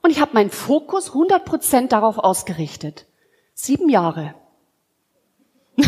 Und 0.02 0.10
ich 0.10 0.20
habe 0.20 0.34
meinen 0.34 0.50
Fokus 0.50 1.12
100% 1.12 1.88
darauf 1.88 2.18
ausgerichtet. 2.18 3.06
Sieben 3.54 3.88
Jahre. 3.88 4.34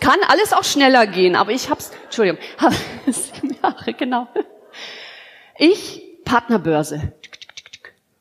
Kann 0.00 0.18
alles 0.28 0.52
auch 0.52 0.64
schneller 0.64 1.06
gehen, 1.06 1.36
aber 1.36 1.52
ich 1.52 1.70
hab's, 1.70 1.92
Entschuldigung, 2.04 2.40
hab, 2.58 2.72
sieben 3.06 3.56
Jahre, 3.62 3.94
genau. 3.94 4.28
Ich, 5.58 6.02
Partnerbörse. 6.24 7.12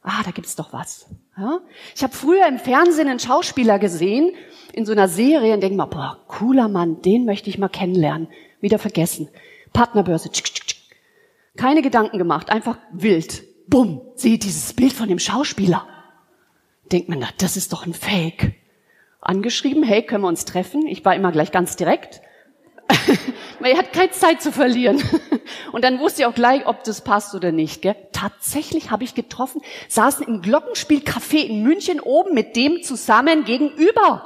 Ah, 0.02 0.22
da 0.24 0.32
gibt's 0.32 0.56
doch 0.56 0.74
was. 0.74 1.08
Ja? 1.38 1.60
Ich 1.96 2.04
habe 2.04 2.14
früher 2.14 2.48
im 2.48 2.60
Fernsehen 2.60 3.08
einen 3.08 3.20
Schauspieler 3.20 3.80
gesehen, 3.80 4.36
in 4.74 4.86
so 4.86 4.92
einer 4.92 5.08
Serie, 5.08 5.54
und 5.54 5.62
denke 5.62 5.78
mal, 5.78 5.86
boah, 5.86 6.20
cooler 6.28 6.68
Mann, 6.68 7.02
den 7.02 7.26
möchte 7.26 7.50
ich 7.50 7.58
mal 7.58 7.70
kennenlernen. 7.70 8.28
Wieder 8.60 8.80
vergessen. 8.80 9.30
Partnerbörse. 9.72 10.30
Keine 11.56 11.82
Gedanken 11.82 12.18
gemacht, 12.18 12.50
einfach 12.50 12.78
wild. 12.92 13.44
Bumm, 13.68 14.02
sehe 14.16 14.38
dieses 14.38 14.74
Bild 14.74 14.94
von 14.94 15.08
dem 15.08 15.20
Schauspieler. 15.20 15.88
Denkt 16.92 17.10
man, 17.10 17.20
na, 17.20 17.30
das 17.38 17.56
ist 17.56 17.72
doch 17.72 17.86
ein 17.86 17.94
Fake 17.94 18.56
angeschrieben, 19.24 19.84
hey, 19.84 20.04
können 20.04 20.24
wir 20.24 20.28
uns 20.28 20.46
treffen? 20.46 20.88
Ich 20.88 21.04
war 21.06 21.16
immer 21.16 21.32
gleich 21.32 21.52
ganz 21.52 21.76
direkt. 21.76 22.22
Weil 23.60 23.72
er 23.72 23.78
hat 23.78 23.94
keine 23.94 24.12
Zeit 24.12 24.42
zu 24.42 24.52
verlieren. 24.52 25.02
Und 25.72 25.84
dann 25.84 26.00
wusste 26.00 26.22
ich 26.22 26.26
auch 26.28 26.36
gleich, 26.36 26.66
ob 26.68 26.84
das 26.84 27.02
passt 27.02 27.34
oder 27.34 27.52
nicht. 27.52 27.82
Gell? 27.82 27.96
Tatsächlich 28.12 28.92
habe 28.92 29.04
ich 29.04 29.16
getroffen, 29.16 29.62
saßen 29.88 30.28
im 30.28 30.42
Glockenspielcafé 30.42 31.38
in 31.38 31.64
München 31.64 32.00
oben 32.00 32.34
mit 32.34 32.56
dem 32.56 32.84
zusammen 32.84 33.46
gegenüber. 33.46 34.26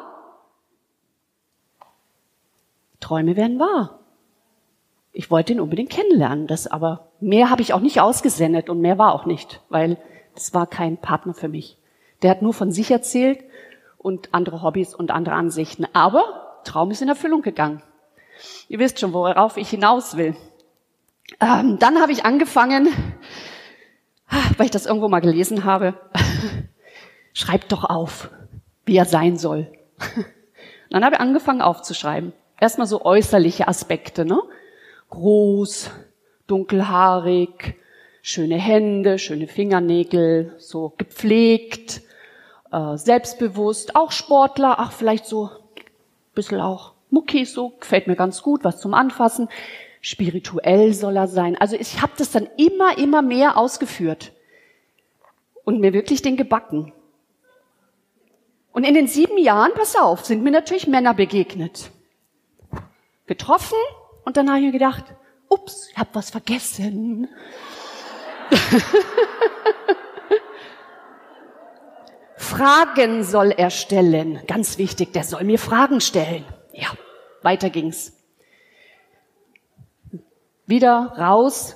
Träume 3.00 3.36
werden 3.36 3.60
wahr. 3.60 4.00
Ich 5.14 5.32
wollte 5.32 5.54
ihn 5.54 5.60
unbedingt 5.60 5.90
kennenlernen, 5.90 6.48
das 6.48 6.68
aber 6.68 7.12
mehr 7.20 7.50
habe 7.50 7.62
ich 7.62 7.74
auch 7.74 7.80
nicht 7.80 8.02
ausgesendet 8.02 8.70
und 8.70 8.82
mehr 8.82 8.98
war 8.98 9.14
auch 9.14 9.26
nicht, 9.26 9.62
weil 9.70 9.98
das 10.36 10.54
war 10.54 10.68
kein 10.68 10.98
Partner 10.98 11.34
für 11.34 11.48
mich. 11.48 11.78
Der 12.22 12.30
hat 12.30 12.42
nur 12.42 12.54
von 12.54 12.72
sich 12.72 12.92
erzählt 12.92 13.40
und 14.08 14.34
andere 14.34 14.64
Hobbys 14.64 14.96
und 14.96 15.12
andere 15.12 15.36
Ansichten. 15.36 15.86
Aber 15.92 16.62
Traum 16.64 16.92
ist 16.92 17.02
in 17.02 17.10
Erfüllung 17.10 17.42
gegangen. 17.42 17.84
Ihr 18.70 18.80
wisst 18.80 19.02
schon, 19.02 19.12
worauf 19.12 19.58
ich 19.58 19.70
hinaus 19.70 20.16
will. 20.16 20.34
Ähm, 21.42 21.78
dann 21.78 22.00
habe 22.00 22.14
ich 22.14 22.24
angefangen, 22.24 22.88
weil 24.56 24.68
ich 24.68 24.72
das 24.72 24.86
irgendwo 24.86 25.10
mal 25.10 25.20
gelesen 25.20 25.66
habe, 25.66 25.94
schreibt 27.34 27.74
doch 27.74 27.84
auf, 27.84 28.30
wie 28.86 28.96
er 28.96 29.04
sein 29.04 29.38
soll. 29.38 29.70
dann 30.90 31.04
habe 31.04 31.16
ich 31.16 31.22
angefangen 31.22 31.62
aufzuschreiben. 31.62 32.32
Erstmal 32.62 32.88
so 32.88 33.04
äußerliche 33.04 33.68
Aspekte, 33.68 34.24
ne? 34.24 34.42
Groß, 35.10 35.92
dunkelhaarig, 36.48 37.76
schöne 38.22 38.56
Hände, 38.56 39.20
schöne 39.20 39.48
Fingernägel, 39.48 40.56
so 40.60 40.94
gepflegt, 40.98 42.07
äh, 42.72 42.98
selbstbewusst, 42.98 43.96
auch 43.96 44.12
Sportler, 44.12 44.76
ach 44.80 44.92
vielleicht 44.92 45.26
so 45.26 45.46
ein 45.46 45.84
bisschen 46.34 46.62
auch 46.62 46.94
Muckis, 47.10 47.54
so 47.54 47.70
gefällt 47.70 48.08
mir 48.08 48.16
ganz 48.16 48.42
gut, 48.42 48.64
was 48.64 48.80
zum 48.80 48.94
Anfassen. 48.94 49.50
Spirituell 50.02 50.94
soll 50.94 51.18
er 51.18 51.28
sein. 51.28 51.58
Also 51.58 51.76
ich 51.76 52.02
habe 52.02 52.14
das 52.18 52.32
dann 52.32 52.48
immer, 52.58 52.98
immer 52.98 53.22
mehr 53.22 53.58
ausgeführt 53.58 54.32
und 55.64 55.80
mir 55.80 55.94
wirklich 55.94 56.22
den 56.22 56.38
gebacken. 56.38 56.94
Und 58.72 58.84
in 58.84 58.94
den 58.94 59.08
sieben 59.08 59.38
Jahren, 59.38 59.72
pass 59.74 59.96
auf, 59.96 60.26
sind 60.26 60.44
mir 60.44 60.52
natürlich 60.52 60.88
Männer 60.88 61.14
begegnet. 61.14 61.90
Getroffen 63.26 63.78
und 64.24 64.38
dann 64.38 64.50
habe 64.50 64.60
ich 64.60 64.66
mir 64.66 64.72
gedacht, 64.72 65.04
ups, 65.50 65.90
ich 65.92 65.98
habe 65.98 66.10
was 66.14 66.30
vergessen. 66.30 67.28
Fragen 72.38 73.24
soll 73.24 73.52
er 73.52 73.72
stellen. 73.72 74.40
Ganz 74.48 74.78
wichtig, 74.78 75.12
der 75.12 75.24
soll 75.24 75.44
mir 75.44 75.60
Fragen 75.60 76.02
stellen. 76.02 76.46
Ja, 76.72 76.88
weiter 77.42 77.70
ging's. 77.70 78.14
Wieder 80.68 81.14
raus, 81.18 81.76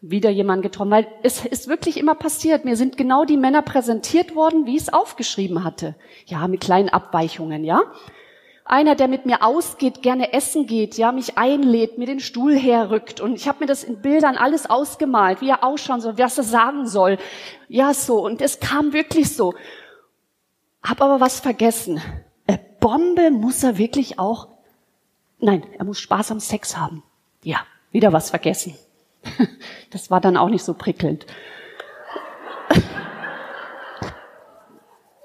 wieder 0.00 0.30
jemand 0.30 0.62
getroffen, 0.62 0.90
weil 0.90 1.06
es 1.22 1.44
ist 1.44 1.68
wirklich 1.68 1.98
immer 1.98 2.14
passiert. 2.14 2.64
Mir 2.64 2.76
sind 2.76 2.96
genau 2.96 3.24
die 3.24 3.36
Männer 3.36 3.62
präsentiert 3.62 4.34
worden, 4.34 4.66
wie 4.66 4.76
ich 4.76 4.82
es 4.82 4.92
aufgeschrieben 4.92 5.64
hatte. 5.64 5.94
Ja, 6.26 6.48
mit 6.48 6.60
kleinen 6.60 6.88
Abweichungen, 6.88 7.62
ja. 7.62 7.82
Einer, 8.64 8.94
der 8.94 9.08
mit 9.08 9.26
mir 9.26 9.42
ausgeht, 9.42 10.02
gerne 10.02 10.32
essen 10.32 10.66
geht, 10.66 10.96
ja, 10.96 11.10
mich 11.10 11.36
einlädt, 11.36 11.98
mir 11.98 12.06
den 12.06 12.20
Stuhl 12.20 12.56
herrückt. 12.56 13.20
Und 13.20 13.34
ich 13.34 13.48
habe 13.48 13.58
mir 13.60 13.66
das 13.66 13.82
in 13.82 14.00
Bildern 14.00 14.36
alles 14.36 14.70
ausgemalt, 14.70 15.40
wie 15.40 15.48
er 15.48 15.64
ausschauen 15.64 16.00
soll, 16.00 16.16
was 16.16 16.38
er 16.38 16.44
sagen 16.44 16.86
soll. 16.86 17.18
Ja, 17.68 17.92
so. 17.92 18.24
Und 18.24 18.40
es 18.40 18.60
kam 18.60 18.92
wirklich 18.92 19.34
so. 19.34 19.54
Hab 20.82 21.00
aber 21.00 21.18
was 21.20 21.40
vergessen. 21.40 22.00
Eine 22.46 22.60
Bombe 22.78 23.32
muss 23.32 23.64
er 23.64 23.78
wirklich 23.78 24.20
auch. 24.20 24.48
Nein, 25.40 25.64
er 25.76 25.84
muss 25.84 25.98
Spaß 25.98 26.30
am 26.30 26.38
Sex 26.38 26.76
haben. 26.76 27.02
Ja, 27.42 27.66
wieder 27.90 28.12
was 28.12 28.30
vergessen. 28.30 28.76
Das 29.90 30.10
war 30.10 30.22
dann 30.22 30.38
auch 30.38 30.48
nicht 30.48 30.64
so 30.64 30.72
prickelnd. 30.72 31.26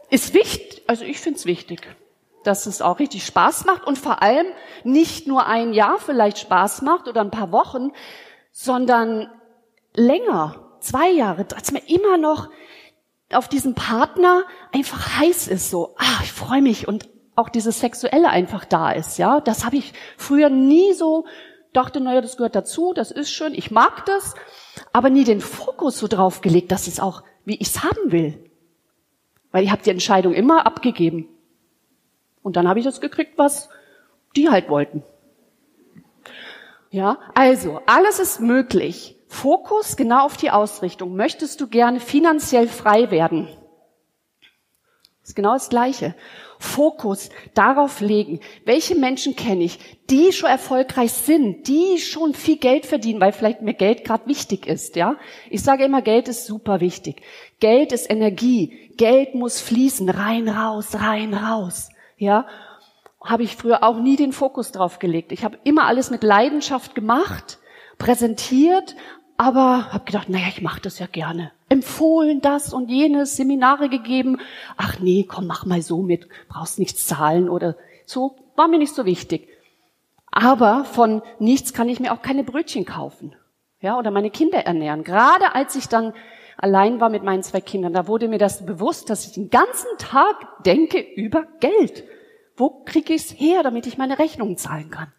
Ist 0.09 0.33
wichtig, 0.33 0.83
also 0.87 1.05
ich 1.05 1.21
finde 1.21 1.39
es 1.39 1.45
wichtig 1.45 1.87
dass 2.47 2.65
es 2.65 2.81
auch 2.81 2.99
richtig 2.99 3.25
Spaß 3.25 3.65
macht 3.65 3.85
und 3.85 3.97
vor 3.97 4.21
allem 4.21 4.47
nicht 4.83 5.27
nur 5.27 5.45
ein 5.45 5.73
Jahr 5.73 5.97
vielleicht 5.99 6.39
Spaß 6.39 6.81
macht 6.81 7.07
oder 7.07 7.21
ein 7.21 7.31
paar 7.31 7.51
Wochen, 7.51 7.91
sondern 8.51 9.29
länger, 9.93 10.55
zwei 10.79 11.09
Jahre, 11.09 11.45
dass 11.45 11.71
man 11.71 11.81
immer 11.85 12.17
noch 12.17 12.49
auf 13.31 13.47
diesen 13.49 13.75
Partner 13.75 14.43
einfach 14.71 15.19
heiß 15.19 15.47
ist, 15.47 15.69
so, 15.69 15.95
ah, 15.97 16.23
ich 16.23 16.31
freue 16.31 16.61
mich 16.61 16.87
und 16.87 17.09
auch 17.35 17.49
dieses 17.49 17.81
Sexuelle 17.81 18.29
einfach 18.29 18.65
da 18.65 18.91
ist, 18.91 19.17
ja. 19.17 19.41
Das 19.41 19.65
habe 19.65 19.75
ich 19.75 19.93
früher 20.17 20.49
nie 20.49 20.93
so 20.93 21.25
dachte, 21.73 21.99
naja, 21.99 22.21
das 22.21 22.37
gehört 22.37 22.55
dazu, 22.55 22.93
das 22.93 23.11
ist 23.11 23.29
schön, 23.29 23.53
ich 23.53 23.69
mag 23.71 24.05
das, 24.05 24.33
aber 24.93 25.09
nie 25.09 25.23
den 25.23 25.41
Fokus 25.41 25.99
so 25.99 26.07
drauf 26.07 26.41
gelegt, 26.41 26.71
dass 26.71 26.87
es 26.87 26.99
auch, 26.99 27.23
wie 27.45 27.55
ich 27.55 27.67
es 27.67 27.83
haben 27.83 28.11
will. 28.11 28.49
Weil 29.51 29.63
ich 29.63 29.71
habe 29.71 29.83
die 29.83 29.91
Entscheidung 29.91 30.33
immer 30.33 30.65
abgegeben. 30.65 31.29
Und 32.47 32.55
dann 32.55 32.69
habe 32.69 32.79
ich 32.79 32.85
das 32.85 33.01
gekriegt, 33.01 33.37
was 33.37 33.67
die 34.37 34.47
halt 34.47 34.69
wollten. 34.69 35.03
Ja, 36.89 37.19
also 37.35 37.81
alles 37.85 38.19
ist 38.19 38.39
möglich. 38.39 39.17
Fokus 39.27 39.97
genau 39.97 40.23
auf 40.23 40.37
die 40.37 40.49
Ausrichtung. 40.49 41.17
Möchtest 41.17 41.59
du 41.59 41.67
gerne 41.67 41.99
finanziell 41.99 42.69
frei 42.69 43.11
werden? 43.11 43.49
Das 45.19 45.31
ist 45.31 45.35
genau 45.35 45.51
das 45.51 45.67
Gleiche. 45.67 46.15
Fokus 46.57 47.31
darauf 47.53 47.99
legen, 47.99 48.39
welche 48.63 48.95
Menschen 48.95 49.35
kenne 49.35 49.65
ich, 49.65 49.77
die 50.09 50.31
schon 50.31 50.49
erfolgreich 50.49 51.11
sind, 51.11 51.67
die 51.67 51.97
schon 51.97 52.33
viel 52.33 52.59
Geld 52.59 52.85
verdienen, 52.85 53.19
weil 53.19 53.33
vielleicht 53.33 53.61
mir 53.61 53.73
Geld 53.73 54.05
gerade 54.05 54.25
wichtig 54.25 54.67
ist, 54.67 54.95
ja? 54.95 55.17
Ich 55.49 55.63
sage 55.63 55.83
immer, 55.83 56.01
Geld 56.01 56.29
ist 56.29 56.45
super 56.45 56.79
wichtig. 56.79 57.23
Geld 57.59 57.91
ist 57.91 58.09
Energie. 58.09 58.93
Geld 58.95 59.35
muss 59.35 59.59
fließen, 59.59 60.09
rein, 60.09 60.47
raus, 60.47 60.95
rein, 60.95 61.33
raus 61.33 61.89
ja, 62.17 62.45
habe 63.23 63.43
ich 63.43 63.55
früher 63.55 63.83
auch 63.83 63.97
nie 63.97 64.15
den 64.15 64.33
Fokus 64.33 64.71
drauf 64.71 64.99
gelegt. 64.99 65.31
Ich 65.31 65.43
habe 65.43 65.57
immer 65.63 65.85
alles 65.85 66.11
mit 66.11 66.23
Leidenschaft 66.23 66.95
gemacht, 66.95 67.59
präsentiert, 67.97 68.95
aber 69.37 69.91
habe 69.93 70.05
gedacht, 70.05 70.29
naja, 70.29 70.47
ich 70.49 70.61
mache 70.61 70.81
das 70.81 70.99
ja 70.99 71.07
gerne. 71.07 71.51
Empfohlen 71.69 72.41
das 72.41 72.73
und 72.73 72.89
jenes, 72.89 73.35
Seminare 73.35 73.89
gegeben. 73.89 74.39
Ach 74.77 74.99
nee, 74.99 75.25
komm, 75.27 75.47
mach 75.47 75.65
mal 75.65 75.81
so 75.81 76.01
mit, 76.01 76.27
brauchst 76.47 76.79
nichts 76.79 77.05
zahlen 77.05 77.49
oder 77.49 77.75
so, 78.05 78.35
war 78.55 78.67
mir 78.67 78.79
nicht 78.79 78.95
so 78.95 79.05
wichtig. 79.05 79.47
Aber 80.31 80.85
von 80.85 81.21
nichts 81.39 81.73
kann 81.73 81.89
ich 81.89 81.99
mir 81.99 82.13
auch 82.13 82.21
keine 82.21 82.43
Brötchen 82.43 82.85
kaufen. 82.85 83.35
Ja, 83.79 83.97
oder 83.97 84.09
meine 84.09 84.31
Kinder 84.31 84.59
ernähren. 84.59 85.03
Gerade 85.03 85.53
als 85.53 85.75
ich 85.75 85.87
dann 85.87 86.13
allein 86.57 86.99
war 86.99 87.09
mit 87.09 87.23
meinen 87.23 87.43
zwei 87.43 87.61
Kindern, 87.61 87.93
da 87.93 88.07
wurde 88.07 88.27
mir 88.27 88.39
das 88.39 88.65
bewusst, 88.65 89.09
dass 89.09 89.25
ich 89.25 89.33
den 89.33 89.49
ganzen 89.49 89.89
Tag 89.97 90.63
denke 90.63 90.99
über 90.99 91.45
Geld. 91.59 92.03
Wo 92.55 92.69
kriege 92.85 93.13
ich 93.13 93.23
es 93.23 93.31
her, 93.31 93.63
damit 93.63 93.87
ich 93.87 93.97
meine 93.97 94.19
Rechnungen 94.19 94.57
zahlen 94.57 94.89
kann? 94.89 95.11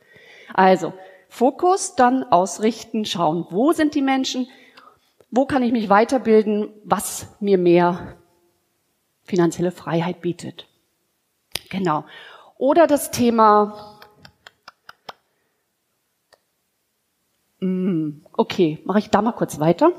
Also, 0.52 0.92
Fokus, 1.28 1.94
dann 1.94 2.24
ausrichten, 2.24 3.04
schauen, 3.04 3.46
wo 3.50 3.72
sind 3.72 3.94
die 3.94 4.02
Menschen, 4.02 4.48
Wo 5.30 5.44
kann 5.44 5.62
ich 5.62 5.72
mich 5.72 5.90
weiterbilden, 5.90 6.70
was 6.84 7.28
mir 7.40 7.58
mehr 7.58 8.16
finanzielle 9.24 9.72
Freiheit 9.72 10.22
bietet? 10.22 10.66
Genau. 11.68 12.04
Oder 12.56 12.86
das 12.86 13.10
Thema, 13.10 14.00
mm, 17.60 18.22
okay, 18.32 18.80
mache 18.84 19.00
ich 19.00 19.10
da 19.10 19.20
mal 19.20 19.32
kurz 19.32 19.60
weiter. 19.60 19.92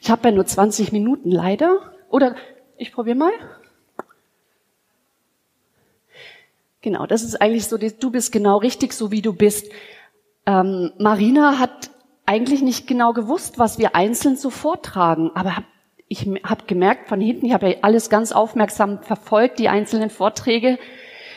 Ich 0.00 0.10
habe 0.10 0.28
ja 0.28 0.34
nur 0.34 0.46
20 0.46 0.92
Minuten 0.92 1.30
leider. 1.30 1.92
Oder 2.10 2.36
ich 2.76 2.92
probiere 2.92 3.16
mal. 3.16 3.32
Genau, 6.82 7.06
das 7.06 7.22
ist 7.22 7.40
eigentlich 7.40 7.66
so, 7.66 7.78
du 7.78 8.10
bist 8.10 8.30
genau 8.30 8.58
richtig, 8.58 8.92
so 8.92 9.10
wie 9.10 9.22
du 9.22 9.32
bist. 9.32 9.72
Ähm, 10.46 10.92
Marina 10.98 11.58
hat 11.58 11.90
eigentlich 12.26 12.62
nicht 12.62 12.86
genau 12.86 13.12
gewusst, 13.12 13.58
was 13.58 13.78
wir 13.78 13.96
einzeln 13.96 14.36
so 14.36 14.50
vortragen, 14.50 15.30
aber 15.34 15.64
ich 16.08 16.28
habe 16.44 16.64
gemerkt 16.66 17.08
von 17.08 17.20
hinten, 17.20 17.46
ich 17.46 17.52
habe 17.52 17.70
ja 17.70 17.76
alles 17.82 18.10
ganz 18.10 18.32
aufmerksam 18.32 19.02
verfolgt, 19.02 19.58
die 19.58 19.68
einzelnen 19.68 20.10
Vorträge, 20.10 20.78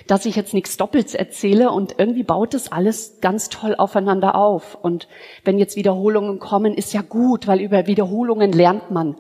dass 0.10 0.26
ich 0.26 0.36
jetzt 0.36 0.56
nichts 0.56 0.76
Doppelts 0.76 1.14
erzähle 1.14 1.70
und 1.70 2.00
irgendwie 2.00 2.24
baut 2.24 2.56
es 2.56 2.72
alles 2.72 3.20
ganz 3.22 3.50
toll 3.50 3.76
aufeinander 3.76 4.34
auf. 4.34 4.74
Und 4.74 5.08
wenn 5.44 5.60
jetzt 5.60 5.76
Wiederholungen 5.76 6.40
kommen, 6.40 6.74
ist 6.74 6.94
ja 6.94 7.04
gut, 7.04 7.46
weil 7.46 7.62
über 7.62 7.86
Wiederholungen 7.86 8.52
lernt 8.52 8.90
man 8.90 9.18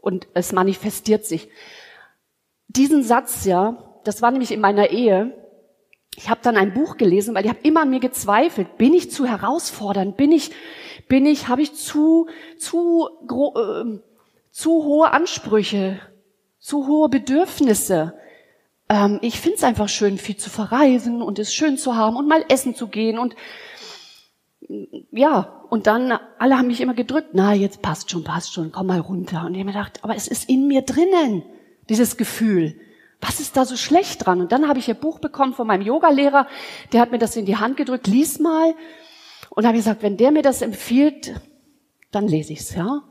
und 0.00 0.28
es 0.32 0.52
manifestiert 0.52 1.26
sich. 1.26 1.48
Diesen 2.68 3.02
Satz, 3.02 3.46
ja, 3.46 3.82
das 4.04 4.22
war 4.22 4.30
nämlich 4.30 4.52
in 4.52 4.60
meiner 4.60 4.90
Ehe. 4.90 5.36
Ich 6.14 6.30
habe 6.30 6.40
dann 6.40 6.56
ein 6.56 6.72
Buch 6.72 6.98
gelesen, 6.98 7.34
weil 7.34 7.44
ich 7.44 7.50
habe 7.50 7.64
immer 7.64 7.82
an 7.82 7.90
mir 7.90 7.98
gezweifelt. 7.98 8.78
Bin 8.78 8.94
ich 8.94 9.10
zu 9.10 9.26
herausfordernd? 9.26 10.16
Bin 10.16 10.30
ich, 10.30 10.52
bin 11.08 11.26
ich, 11.26 11.48
habe 11.48 11.62
ich 11.62 11.74
zu, 11.74 12.28
zu, 12.58 13.08
äh, 13.28 13.98
zu 14.52 14.84
hohe 14.84 15.10
Ansprüche, 15.10 15.98
zu 16.60 16.86
hohe 16.86 17.08
Bedürfnisse? 17.08 18.14
Ähm, 18.92 19.18
ich 19.22 19.40
finde 19.40 19.56
es 19.56 19.64
einfach 19.64 19.88
schön, 19.88 20.18
viel 20.18 20.36
zu 20.36 20.50
verreisen 20.50 21.22
und 21.22 21.38
es 21.38 21.54
schön 21.54 21.78
zu 21.78 21.96
haben 21.96 22.16
und 22.16 22.28
mal 22.28 22.44
essen 22.48 22.74
zu 22.74 22.88
gehen 22.88 23.18
und 23.18 23.34
ja, 25.10 25.64
und 25.70 25.86
dann, 25.86 26.18
alle 26.38 26.56
haben 26.56 26.66
mich 26.66 26.80
immer 26.80 26.94
gedrückt, 26.94 27.30
na, 27.32 27.54
jetzt 27.54 27.82
passt 27.82 28.10
schon, 28.10 28.22
passt 28.22 28.52
schon, 28.52 28.70
komm 28.70 28.86
mal 28.86 29.00
runter. 29.00 29.44
Und 29.44 29.54
ich 29.54 29.60
habe 29.60 29.64
mir 29.64 29.72
gedacht, 29.72 30.00
aber 30.02 30.14
es 30.14 30.28
ist 30.28 30.48
in 30.48 30.68
mir 30.68 30.82
drinnen, 30.82 31.42
dieses 31.88 32.16
Gefühl. 32.16 32.78
Was 33.20 33.40
ist 33.40 33.56
da 33.56 33.64
so 33.64 33.76
schlecht 33.76 34.24
dran? 34.24 34.40
Und 34.40 34.52
dann 34.52 34.68
habe 34.68 34.78
ich 34.78 34.88
ein 34.88 34.96
Buch 35.00 35.18
bekommen 35.18 35.52
von 35.52 35.66
meinem 35.66 35.82
Yogalehrer, 35.82 36.46
der 36.92 37.00
hat 37.00 37.10
mir 37.10 37.18
das 37.18 37.36
in 37.36 37.44
die 37.44 37.56
Hand 37.56 37.76
gedrückt, 37.76 38.06
lies 38.06 38.38
mal. 38.38 38.74
Und 39.50 39.66
habe 39.66 39.76
gesagt, 39.76 40.02
wenn 40.02 40.16
der 40.16 40.30
mir 40.30 40.42
das 40.42 40.62
empfiehlt, 40.62 41.40
dann 42.10 42.28
lese 42.28 42.52
ich's, 42.52 42.74
ja. 42.74 43.02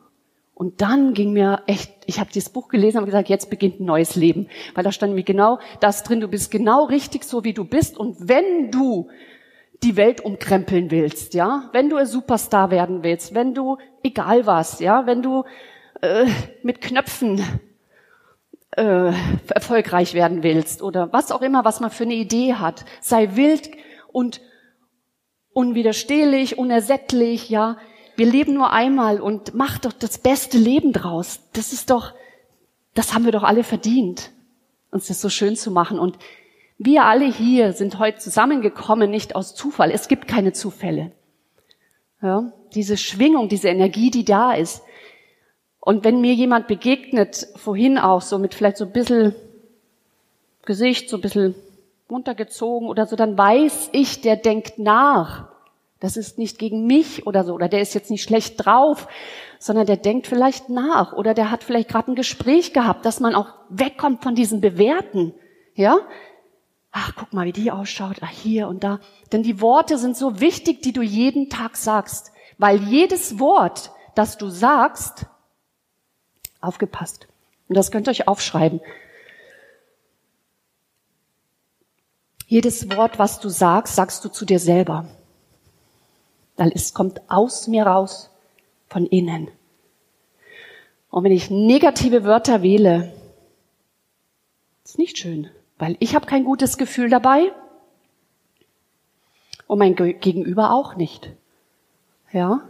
Und 0.62 0.80
dann 0.80 1.15
ging 1.15 1.34
mir 1.34 1.63
echt, 1.65 1.91
ich 2.06 2.20
habe 2.20 2.30
dieses 2.32 2.51
Buch 2.51 2.68
gelesen 2.68 3.00
und 3.00 3.06
gesagt, 3.06 3.30
jetzt 3.30 3.50
beginnt 3.50 3.80
ein 3.80 3.86
neues 3.86 4.15
Leben. 4.15 4.48
Weil 4.75 4.84
da 4.84 4.91
stand 4.91 5.15
mir 5.15 5.24
genau 5.24 5.58
das 5.80 6.03
drin, 6.03 6.20
du 6.20 6.27
bist 6.27 6.51
genau 6.51 6.84
richtig 6.84 7.24
so, 7.24 7.44
wie 7.44 7.53
du 7.53 7.65
bist. 7.65 7.98
Und 7.98 8.30
wenn 8.30 8.70
du 8.70 9.10
die 9.82 9.96
Welt 9.96 10.22
umkrempeln 10.22 10.91
willst, 10.91 11.34
ja, 11.34 11.72
wenn 11.74 11.89
du 11.89 11.98
ein 11.98 12.06
Superstar 12.06 12.70
werden 12.70 13.01
willst, 13.01 13.34
wenn 13.34 13.56
du, 13.56 13.80
egal 14.03 14.46
was, 14.46 14.80
ja, 14.80 15.08
wenn 15.08 15.24
du 15.24 15.46
äh, 16.01 16.27
mit 16.62 16.80
Knöpfen 16.80 17.44
äh, 18.77 19.13
erfolgreich 19.48 20.13
werden 20.13 20.44
willst 20.44 20.84
oder 20.84 21.12
was 21.12 21.32
auch 21.32 21.41
immer, 21.41 21.65
was 21.65 21.80
man 21.80 21.89
für 21.89 22.03
eine 22.03 22.13
Idee 22.13 22.53
hat, 22.53 22.86
sei 23.00 23.36
wild 23.36 23.72
und 24.12 24.41
unwiderstehlich, 25.53 26.60
unersättlich, 26.60 27.50
ja, 27.50 27.77
wir 28.15 28.25
leben 28.25 28.53
nur 28.53 28.72
einmal 28.72 29.20
und 29.20 29.53
mach 29.53 29.80
doch 29.80 29.94
das 29.94 30.18
beste 30.18 30.58
Leben 30.58 30.94
draus. 30.94 31.41
Das 31.53 31.74
ist 31.74 31.89
doch, 31.89 32.13
das 32.94 33.13
haben 33.13 33.25
wir 33.25 33.31
doch 33.31 33.44
alle 33.44 33.64
verdient, 33.64 34.31
uns 34.92 35.07
das 35.07 35.22
so 35.22 35.29
schön 35.29 35.55
zu 35.55 35.72
machen. 35.72 36.00
Und 36.00 36.18
wir 36.77 37.05
alle 37.05 37.25
hier 37.25 37.74
sind 37.74 38.00
heute 38.00 38.18
zusammengekommen, 38.18 39.09
nicht 39.09 39.36
aus 39.36 39.55
Zufall. 39.55 39.92
Es 39.92 40.07
gibt 40.07 40.27
keine 40.27 40.53
Zufälle. 40.53 41.12
Ja, 42.22 42.51
diese 42.74 42.98
Schwingung, 42.98 43.50
diese 43.50 43.70
Energie, 43.70 44.12
die 44.12 44.25
da 44.25 44.53
ist. 44.53 44.83
Und 45.79 46.03
wenn 46.03 46.22
mir 46.22 46.33
jemand 46.33 46.68
begegnet, 46.68 47.48
vorhin 47.55 47.98
auch 47.98 48.22
so 48.22 48.38
mit 48.38 48.53
vielleicht 48.53 48.77
so 48.77 48.86
ein 48.86 48.92
bisschen 48.92 49.36
Gesicht, 50.64 51.09
so 51.09 51.18
ein 51.18 51.22
bisschen 51.22 51.55
runtergezogen 52.09 52.88
oder 52.88 53.07
so, 53.07 53.16
dann 53.16 53.38
weiß 53.38 53.90
ich, 53.94 54.22
der 54.22 54.36
denkt 54.36 54.77
nach. 54.77 55.50
Das 56.01 56.18
ist 56.18 56.40
nicht 56.40 56.57
gegen 56.57 56.87
mich 56.87 57.27
oder 57.27 57.44
so, 57.44 57.53
oder 57.53 57.70
der 57.70 57.79
ist 57.79 57.94
jetzt 57.94 58.09
nicht 58.09 58.24
schlecht 58.24 58.66
drauf, 58.66 59.07
sondern 59.59 59.85
der 59.85 59.98
denkt 59.98 60.25
vielleicht 60.25 60.68
nach 60.68 61.14
oder 61.14 61.35
der 61.35 61.51
hat 61.51 61.64
vielleicht 61.64 61.90
gerade 61.90 62.11
ein 62.11 62.16
Gespräch 62.16 62.74
gehabt, 62.74 63.05
dass 63.05 63.20
man 63.20 63.35
auch 63.35 63.53
wegkommt 63.70 64.24
von 64.24 64.33
diesen 64.33 64.61
Bewerten. 64.61 65.35
Ja? 65.75 66.00
Ach, 66.92 67.14
guck 67.16 67.33
mal, 67.33 67.46
wie 67.46 67.51
die 67.51 67.70
ausschaut, 67.70 68.18
ach, 68.22 68.31
hier 68.31 68.68
und 68.68 68.83
da. 68.83 69.00
Denn 69.31 69.44
die 69.44 69.61
Worte 69.61 70.00
sind 70.00 70.18
so 70.18 70.40
wichtig, 70.42 70.81
die 70.81 70.92
du 70.92 71.03
jeden 71.03 71.50
Tag 71.50 71.77
sagst, 71.77 72.31
weil 72.57 72.81
jedes 72.81 73.37
Wort, 73.37 73.92
das 74.16 74.40
du 74.40 74.50
sagst, 74.50 75.27
aufgepasst. 76.61 77.27
Und 77.70 77.77
das 77.77 77.92
könnt 77.92 78.07
ihr 78.07 78.11
euch 78.11 78.27
aufschreiben. 78.27 78.81
Jedes 82.48 82.90
Wort, 82.90 83.20
was 83.20 83.40
du 83.40 83.50
sagst, 83.50 83.96
sagst 83.96 84.25
du 84.25 84.29
zu 84.29 84.46
dir 84.46 84.57
selber 84.57 85.05
weil 86.57 86.72
es 86.74 86.94
kommt 86.94 87.22
aus 87.29 87.68
mir 87.68 87.83
raus, 87.83 88.29
von 88.87 89.05
innen. 89.05 89.50
Und 91.09 91.24
wenn 91.24 91.31
ich 91.31 91.50
negative 91.50 92.24
Wörter 92.24 92.61
wähle, 92.61 93.14
ist 94.83 94.98
nicht 94.98 95.18
schön, 95.18 95.50
weil 95.77 95.96
ich 96.00 96.16
habe 96.16 96.25
kein 96.25 96.44
gutes 96.44 96.77
Gefühl 96.77 97.09
dabei 97.09 97.51
und 99.68 99.79
mein 99.79 99.96
Gegenüber 99.96 100.74
auch 100.74 100.96
nicht. 100.96 101.31
Ja? 102.31 102.68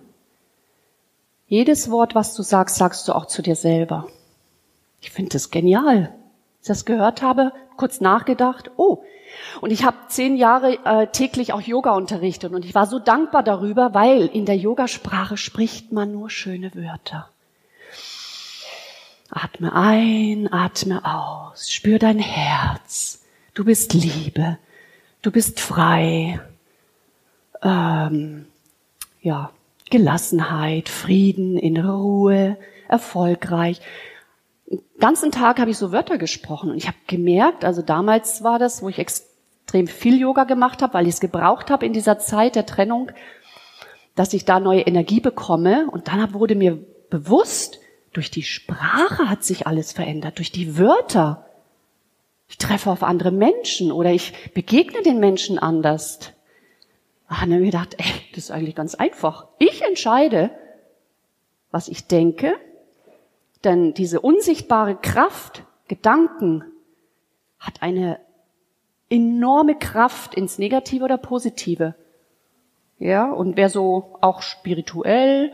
Jedes 1.48 1.90
Wort, 1.92 2.16
was 2.16 2.36
du 2.36 2.44
sagst, 2.44 2.78
sagst 2.78 3.08
du 3.08 3.14
auch 3.14 3.26
zu 3.26 3.42
dir 3.42 3.56
selber. 3.56 4.08
Ich 5.02 5.12
finde 5.12 5.32
das 5.32 5.50
genial. 5.50 6.14
Ich 6.62 6.68
das 6.68 6.86
gehört 6.86 7.22
habe, 7.22 7.52
kurz 7.76 8.02
nachgedacht, 8.02 8.72
oh, 8.78 9.04
und 9.62 9.72
ich 9.72 9.84
habe 9.84 9.98
zehn 10.08 10.36
Jahre 10.36 10.78
äh, 10.86 11.08
täglich 11.08 11.54
auch 11.54 11.62
Yoga 11.62 11.92
unterrichtet 11.92 12.54
und 12.54 12.66
ich 12.66 12.76
war 12.76 12.86
so 12.86 13.00
dankbar 13.00 13.44
darüber, 13.44 13.94
weil 13.94 14.28
in 14.28 14.46
der 14.46 14.58
Yogasprache 14.58 15.38
spricht 15.38 15.92
man 15.92 16.12
nur 16.12 16.30
schöne 16.30 16.74
Wörter. 16.76 17.30
Atme 19.30 19.74
ein, 19.74 20.52
atme 20.52 21.06
aus, 21.06 21.72
spür 21.72 21.98
dein 21.98 22.20
Herz. 22.20 23.24
Du 23.54 23.64
bist 23.66 23.94
Liebe, 23.94 24.58
du 25.22 25.32
bist 25.32 25.60
frei. 25.60 26.42
Ähm, 27.64 28.46
ja, 29.22 29.52
Gelassenheit, 29.90 30.90
Frieden, 30.90 31.58
innere 31.58 31.96
Ruhe, 31.96 32.58
erfolgreich. 32.88 33.82
Ganzen 35.02 35.32
Tag 35.32 35.60
habe 35.60 35.72
ich 35.72 35.78
so 35.78 35.92
Wörter 35.92 36.20
gesprochen 36.20 36.70
und 36.70 36.78
ich 36.78 36.88
habe 36.88 36.98
gemerkt, 37.08 37.66
also 37.66 37.82
damals 37.82 38.44
war 38.44 38.60
das, 38.60 38.84
wo 38.84 38.88
ich 38.88 39.00
extrem 39.00 39.88
viel 39.88 40.20
Yoga 40.20 40.44
gemacht 40.44 40.84
habe, 40.84 40.94
weil 40.94 41.08
ich 41.08 41.16
es 41.16 41.20
gebraucht 41.20 41.72
habe 41.72 41.88
in 41.88 41.92
dieser 41.92 42.20
Zeit 42.20 42.56
der 42.56 42.68
Trennung, 42.68 43.12
dass 44.16 44.34
ich 44.34 44.46
da 44.46 44.60
neue 44.60 44.82
Energie 44.82 45.20
bekomme. 45.20 45.88
Und 45.90 46.08
dann 46.08 46.34
wurde 46.36 46.56
mir 46.56 46.78
bewusst, 47.10 47.80
durch 48.14 48.30
die 48.30 48.44
Sprache 48.44 49.28
hat 49.28 49.44
sich 49.44 49.66
alles 49.66 49.92
verändert, 49.92 50.38
durch 50.38 50.52
die 50.52 50.78
Wörter. 50.78 51.46
Ich 52.48 52.60
treffe 52.60 52.92
auf 52.92 53.02
andere 53.02 53.32
Menschen 53.32 53.92
oder 53.92 54.12
ich 54.12 54.34
begegne 54.54 55.02
den 55.02 55.20
Menschen 55.20 55.58
anders. 55.58 56.20
Ach, 57.28 57.42
dann 57.42 57.54
habe 57.54 57.64
ich 57.64 57.72
gedacht, 57.72 57.96
ey, 57.98 58.12
das 58.36 58.46
ist 58.46 58.52
eigentlich 58.52 58.76
ganz 58.76 58.94
einfach. 58.94 59.48
Ich 59.58 59.82
entscheide, 59.82 60.52
was 61.72 61.88
ich 61.88 62.06
denke, 62.06 62.54
denn 63.64 63.94
diese 63.94 64.22
unsichtbare 64.22 64.96
Kraft, 64.96 65.64
Gedanken, 65.88 66.64
hat 67.60 67.82
eine 67.82 68.20
enorme 69.10 69.78
Kraft 69.78 70.36
ins 70.36 70.58
Negative 70.58 71.04
oder 71.04 71.18
Positive. 71.18 71.96
Ja, 72.98 73.32
und 73.32 73.58
wer 73.58 73.70
so 73.70 74.18
auch 74.22 74.42
spirituell 74.42 75.52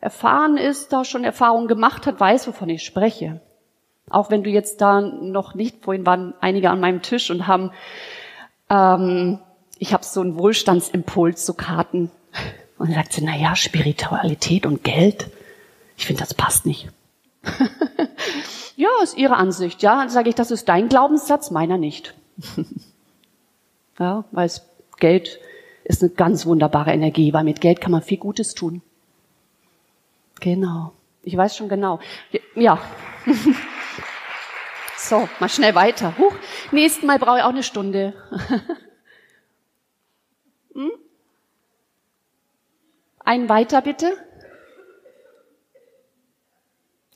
erfahren 0.00 0.56
ist, 0.56 0.92
da 0.92 1.04
schon 1.04 1.24
Erfahrungen 1.24 1.68
gemacht 1.68 2.06
hat, 2.06 2.20
weiß, 2.20 2.46
wovon 2.48 2.68
ich 2.68 2.84
spreche. 2.84 3.40
Auch 4.10 4.30
wenn 4.30 4.42
du 4.42 4.50
jetzt 4.50 4.80
da 4.80 5.00
noch 5.00 5.54
nicht, 5.54 5.84
vorhin 5.84 6.04
waren 6.06 6.34
einige 6.40 6.70
an 6.70 6.80
meinem 6.80 7.02
Tisch 7.02 7.30
und 7.30 7.46
haben, 7.46 7.70
ähm, 8.68 9.38
ich 9.78 9.92
habe 9.92 10.04
so 10.04 10.20
einen 10.20 10.38
Wohlstandsimpuls, 10.38 11.46
so 11.46 11.54
Karten. 11.54 12.10
Und 12.78 12.88
dann 12.88 12.94
sagt 12.94 13.12
sie, 13.12 13.24
na 13.24 13.36
ja, 13.36 13.56
Spiritualität 13.56 14.66
und 14.66 14.84
Geld, 14.84 15.30
ich 15.96 16.06
finde, 16.06 16.20
das 16.20 16.34
passt 16.34 16.66
nicht. 16.66 16.90
ja, 18.76 18.88
ist 19.02 19.16
ihre 19.16 19.36
Ansicht. 19.36 19.82
Ja, 19.82 19.96
dann 19.96 20.08
sage 20.08 20.28
ich, 20.28 20.34
das 20.34 20.50
ist 20.50 20.68
dein 20.68 20.88
Glaubenssatz, 20.88 21.50
meiner 21.50 21.78
nicht. 21.78 22.14
ja, 23.98 24.24
weil 24.30 24.50
Geld 24.98 25.38
ist 25.84 26.02
eine 26.02 26.12
ganz 26.12 26.46
wunderbare 26.46 26.92
Energie, 26.92 27.32
weil 27.32 27.44
mit 27.44 27.60
Geld 27.60 27.80
kann 27.80 27.92
man 27.92 28.02
viel 28.02 28.18
Gutes 28.18 28.54
tun. 28.54 28.82
Genau. 30.40 30.92
Ich 31.22 31.36
weiß 31.36 31.56
schon 31.56 31.68
genau. 31.68 32.00
Ja. 32.54 32.80
so, 34.96 35.28
mal 35.38 35.48
schnell 35.48 35.74
weiter. 35.74 36.16
Huch, 36.18 36.34
nächsten 36.72 37.06
Mal 37.06 37.18
brauche 37.18 37.38
ich 37.38 37.44
auch 37.44 37.50
eine 37.50 37.62
Stunde. 37.62 38.14
hm? 40.74 40.90
Ein 43.24 43.48
weiter 43.48 43.82
bitte. 43.82 44.16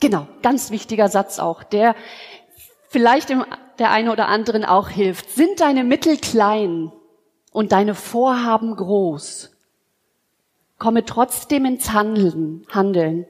Genau, 0.01 0.27
ganz 0.43 0.71
wichtiger 0.71 1.09
Satz 1.09 1.39
auch, 1.39 1.63
der 1.63 1.95
vielleicht 2.89 3.31
dem, 3.31 3.45
der 3.79 3.91
eine 3.91 4.13
oder 4.13 4.29
anderen 4.29 4.65
auch 4.65 4.89
hilft. 4.89 5.31
Sind 5.31 5.61
deine 5.61 5.85
Mittel 5.85 6.19
klein 6.19 6.93
und 7.53 7.73
deine 7.73 7.95
Vorhaben 7.95 8.77
groß? 8.77 9.53
Komme 10.79 11.05
trotzdem 11.05 11.65
ins 11.65 11.93
Handeln, 11.93 12.67
Handeln. 12.71 13.27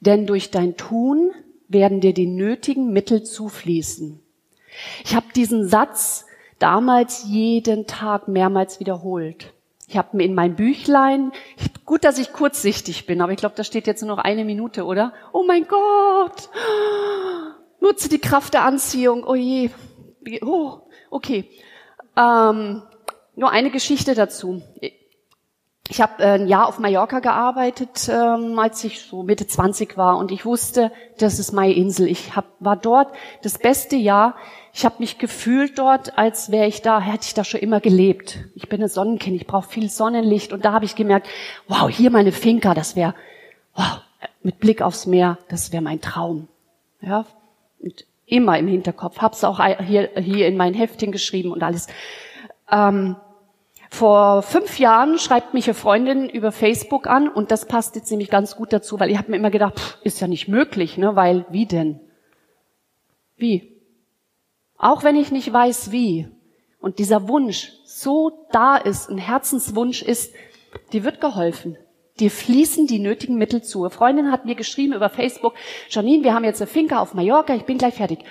Denn 0.00 0.26
durch 0.26 0.50
dein 0.50 0.76
Tun 0.76 1.30
werden 1.68 2.00
dir 2.00 2.12
die 2.12 2.26
nötigen 2.26 2.92
Mittel 2.92 3.22
zufließen. 3.22 4.20
Ich 5.04 5.14
habe 5.14 5.26
diesen 5.34 5.68
Satz 5.68 6.26
damals 6.58 7.24
jeden 7.26 7.86
Tag 7.86 8.28
mehrmals 8.28 8.80
wiederholt. 8.80 9.54
Ich 9.88 9.96
habe 9.96 10.16
mir 10.16 10.24
in 10.24 10.34
mein 10.34 10.56
Büchlein, 10.56 11.32
gut, 11.84 12.04
dass 12.04 12.18
ich 12.18 12.32
kurzsichtig 12.32 13.06
bin, 13.06 13.20
aber 13.20 13.32
ich 13.32 13.38
glaube, 13.38 13.54
da 13.56 13.64
steht 13.64 13.86
jetzt 13.86 14.02
nur 14.02 14.16
noch 14.16 14.22
eine 14.22 14.44
Minute, 14.44 14.84
oder? 14.84 15.12
Oh 15.32 15.44
mein 15.46 15.66
Gott! 15.66 16.48
Nutze 17.80 18.08
die 18.08 18.20
Kraft 18.20 18.54
der 18.54 18.64
Anziehung. 18.64 19.24
Oh 19.24 19.34
je. 19.34 19.70
Oh, 20.42 20.80
okay. 21.10 21.50
Ähm, 22.16 22.82
nur 23.36 23.50
eine 23.50 23.70
Geschichte 23.70 24.14
dazu. 24.14 24.62
Ich 25.88 26.00
habe 26.00 26.22
äh, 26.22 26.34
ein 26.36 26.48
Jahr 26.48 26.66
auf 26.66 26.78
Mallorca 26.78 27.20
gearbeitet, 27.20 28.08
ähm, 28.10 28.58
als 28.58 28.82
ich 28.84 29.02
so 29.02 29.22
Mitte 29.22 29.46
20 29.46 29.98
war 29.98 30.16
und 30.16 30.32
ich 30.32 30.46
wusste, 30.46 30.90
das 31.18 31.38
ist 31.38 31.52
meine 31.52 31.74
Insel. 31.74 32.08
Ich 32.08 32.34
hab, 32.34 32.46
war 32.58 32.76
dort 32.76 33.14
das 33.42 33.58
beste 33.58 33.96
Jahr. 33.96 34.34
Ich 34.72 34.86
habe 34.86 34.96
mich 34.98 35.18
gefühlt 35.18 35.78
dort, 35.78 36.16
als 36.16 36.50
wäre 36.50 36.66
ich 36.66 36.80
da, 36.80 37.00
hätte 37.00 37.26
ich 37.26 37.34
da 37.34 37.44
schon 37.44 37.60
immer 37.60 37.80
gelebt. 37.80 38.38
Ich 38.54 38.70
bin 38.70 38.82
ein 38.82 38.88
Sonnenkind, 38.88 39.36
ich 39.36 39.46
brauche 39.46 39.68
viel 39.68 39.90
Sonnenlicht 39.90 40.54
und 40.54 40.64
da 40.64 40.72
habe 40.72 40.86
ich 40.86 40.96
gemerkt, 40.96 41.28
wow, 41.68 41.90
hier 41.90 42.10
meine 42.10 42.32
Finca, 42.32 42.72
das 42.72 42.96
wäre, 42.96 43.14
wow, 43.74 44.00
mit 44.42 44.60
Blick 44.60 44.80
aufs 44.80 45.04
Meer, 45.04 45.38
das 45.48 45.70
wäre 45.70 45.82
mein 45.82 46.00
Traum. 46.00 46.48
Ja, 47.02 47.26
und 47.78 48.06
immer 48.24 48.58
im 48.58 48.68
Hinterkopf. 48.68 49.18
Hab's 49.18 49.44
auch 49.44 49.62
hier, 49.80 50.10
hier 50.16 50.48
in 50.48 50.56
mein 50.56 50.72
Heftchen 50.72 51.12
geschrieben 51.12 51.52
und 51.52 51.62
alles. 51.62 51.88
Ähm, 52.70 53.16
vor 53.94 54.42
fünf 54.42 54.80
Jahren 54.80 55.18
schreibt 55.18 55.54
mich 55.54 55.66
eine 55.66 55.74
Freundin 55.74 56.28
über 56.28 56.50
Facebook 56.50 57.06
an 57.06 57.28
und 57.28 57.52
das 57.52 57.66
passt 57.66 57.94
jetzt 57.94 58.10
nämlich 58.10 58.28
ganz 58.28 58.56
gut 58.56 58.72
dazu, 58.72 58.98
weil 58.98 59.10
ich 59.10 59.18
habe 59.18 59.30
mir 59.30 59.36
immer 59.36 59.50
gedacht, 59.50 59.78
pff, 59.78 59.98
ist 60.02 60.20
ja 60.20 60.26
nicht 60.26 60.48
möglich, 60.48 60.98
ne? 60.98 61.14
Weil 61.14 61.46
wie 61.48 61.66
denn? 61.66 62.00
Wie? 63.36 63.80
Auch 64.76 65.04
wenn 65.04 65.14
ich 65.14 65.30
nicht 65.30 65.52
weiß 65.52 65.92
wie 65.92 66.28
und 66.80 66.98
dieser 66.98 67.28
Wunsch 67.28 67.72
so 67.84 68.46
da 68.50 68.76
ist, 68.76 69.08
ein 69.08 69.18
Herzenswunsch 69.18 70.02
ist, 70.02 70.34
die 70.92 71.04
wird 71.04 71.20
geholfen. 71.20 71.78
Dir 72.18 72.32
fließen 72.32 72.88
die 72.88 72.98
nötigen 72.98 73.36
Mittel 73.36 73.62
zu. 73.62 73.84
Eine 73.84 73.90
Freundin 73.90 74.32
hat 74.32 74.44
mir 74.44 74.56
geschrieben 74.56 74.92
über 74.92 75.08
Facebook, 75.08 75.54
Janine, 75.88 76.24
wir 76.24 76.34
haben 76.34 76.44
jetzt 76.44 76.60
eine 76.60 76.70
Finca 76.70 76.98
auf 76.98 77.14
Mallorca, 77.14 77.54
ich 77.54 77.64
bin 77.64 77.78
gleich 77.78 77.94
fertig 77.94 78.24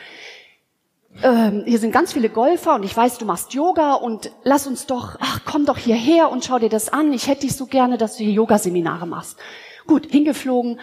ähm, 1.22 1.64
hier 1.66 1.80
sind 1.80 1.92
ganz 1.92 2.14
viele 2.14 2.30
Golfer 2.30 2.76
und 2.76 2.84
ich 2.84 2.96
weiß, 2.96 3.18
du 3.18 3.26
machst 3.26 3.54
Yoga 3.54 3.94
und 3.94 4.32
lass 4.44 4.66
uns 4.66 4.88
doch, 4.88 5.18
ach, 5.20 5.42
komm 5.46 5.66
doch 5.66 5.78
hierher 5.78 6.32
und 6.32 6.44
schau 6.44 6.60
dir 6.60 6.70
das 6.70 6.90
an. 6.90 7.14
Ich 7.14 7.28
hätte 7.28 7.42
dich 7.42 7.56
so 7.56 7.68
gerne, 7.68 7.98
dass 7.98 8.18
du 8.18 8.24
hier 8.24 8.34
Yogaseminare 8.34 9.06
machst. 9.06 9.38
Gut, 9.86 10.08
hingeflogen. 10.10 10.80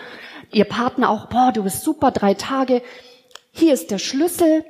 Ihr 0.52 0.66
Partner 0.66 1.10
auch, 1.10 1.26
boah, 1.26 1.52
du 1.52 1.64
bist 1.64 1.82
super, 1.82 2.10
drei 2.10 2.34
Tage. 2.34 2.82
Hier 3.50 3.74
ist 3.74 3.90
der 3.90 3.98
Schlüssel. 3.98 4.64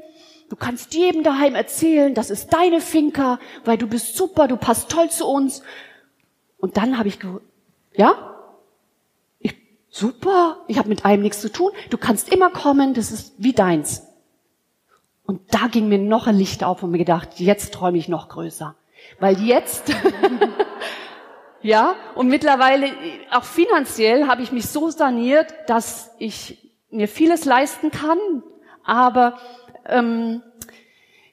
Du 0.49 0.57
kannst 0.57 0.95
jedem 0.95 1.23
daheim 1.23 1.55
erzählen, 1.55 2.15
das 2.15 2.31
ist 2.31 2.53
deine 2.53 2.81
Finca, 2.81 3.39
weil 3.65 3.79
du 3.79 3.87
bist 3.87 4.17
super, 4.17 4.49
du 4.49 4.57
passt 4.57 4.91
toll 4.91 5.09
zu 5.11 5.27
uns. 5.27 5.63
Und 6.59 6.77
dann 6.77 6.99
habe 6.99 7.09
ich, 7.09 7.19
ja, 7.95 8.37
ich, 9.39 9.55
super, 9.91 10.59
ich 10.67 10.79
habe 10.79 10.89
mit 10.89 11.05
einem 11.05 11.23
nichts 11.23 11.41
zu 11.41 11.53
tun. 11.53 11.71
Du 11.91 11.99
kannst 11.99 12.33
immer 12.33 12.51
kommen, 12.51 12.95
das 12.95 13.13
ist 13.13 13.35
wie 13.39 13.53
deins. 13.53 14.10
Und 15.31 15.43
da 15.55 15.69
ging 15.69 15.89
mir 15.89 15.99
noch 15.99 16.27
ein 16.27 16.35
Licht 16.35 16.65
auf 16.65 16.83
und 16.83 16.91
mir 16.91 16.99
gedacht, 16.99 17.39
jetzt 17.39 17.73
träume 17.73 17.99
ich 17.99 18.09
noch 18.09 18.29
größer. 18.29 18.75
Weil 19.21 19.41
jetzt, 19.41 19.95
ja, 21.63 21.95
und 22.17 22.27
mittlerweile 22.27 22.89
auch 23.31 23.45
finanziell 23.45 24.27
habe 24.27 24.43
ich 24.43 24.51
mich 24.51 24.67
so 24.67 24.91
saniert, 24.91 25.55
dass 25.69 26.11
ich 26.19 26.75
mir 26.91 27.07
vieles 27.07 27.45
leisten 27.45 27.93
kann, 27.93 28.19
aber 28.83 29.39
ähm, 29.87 30.43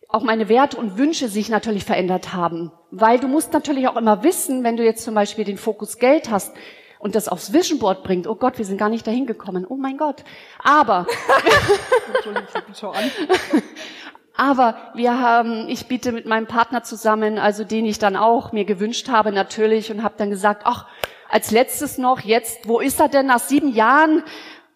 auch 0.07 0.21
meine 0.21 0.47
Werte 0.47 0.77
und 0.77 0.99
Wünsche 0.99 1.27
sich 1.27 1.49
natürlich 1.49 1.83
verändert 1.83 2.35
haben. 2.35 2.71
Weil 2.91 3.19
du 3.19 3.27
musst 3.27 3.51
natürlich 3.51 3.87
auch 3.87 3.95
immer 3.95 4.21
wissen, 4.21 4.63
wenn 4.63 4.77
du 4.77 4.85
jetzt 4.85 5.03
zum 5.03 5.15
Beispiel 5.15 5.43
den 5.43 5.57
Fokus 5.57 5.97
Geld 5.97 6.29
hast, 6.29 6.53
und 6.99 7.15
das 7.15 7.27
aufs 7.27 7.53
Vision 7.53 7.79
Board 7.79 8.03
bringt, 8.03 8.27
oh 8.27 8.35
Gott, 8.35 8.57
wir 8.57 8.65
sind 8.65 8.77
gar 8.77 8.89
nicht 8.89 9.05
dahin 9.05 9.25
gekommen, 9.25 9.65
oh 9.67 9.75
mein 9.75 9.97
Gott. 9.97 10.23
Aber, 10.63 11.05
aber 14.35 14.75
wir 14.95 15.19
haben, 15.19 15.67
ich 15.69 15.87
biete 15.87 16.11
mit 16.11 16.25
meinem 16.25 16.47
Partner 16.47 16.83
zusammen, 16.83 17.37
also 17.37 17.63
den 17.63 17.85
ich 17.85 17.99
dann 17.99 18.15
auch 18.15 18.51
mir 18.51 18.65
gewünscht 18.65 19.09
habe 19.09 19.31
natürlich 19.31 19.91
und 19.91 20.03
habe 20.03 20.15
dann 20.17 20.29
gesagt, 20.29 20.63
ach, 20.65 20.87
als 21.29 21.51
letztes 21.51 21.97
noch, 21.97 22.21
jetzt, 22.21 22.67
wo 22.67 22.79
ist 22.79 22.99
er 22.99 23.09
denn 23.09 23.27
nach 23.27 23.39
sieben 23.39 23.73
Jahren? 23.73 24.23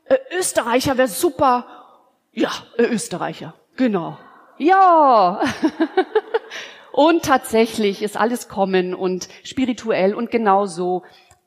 Äh, 0.05 0.17
Österreicher 0.37 0.97
wäre 0.97 1.07
super. 1.07 1.65
Ja, 2.33 2.51
äh, 2.77 2.83
Österreicher, 2.83 3.53
genau. 3.75 4.17
Ja. 4.57 5.41
und 6.91 7.23
tatsächlich 7.23 8.03
ist 8.03 8.17
alles 8.17 8.47
kommen 8.47 8.93
und 8.93 9.27
spirituell 9.43 10.13
und 10.13 10.31
genau 10.31 10.65
so. 10.65 11.03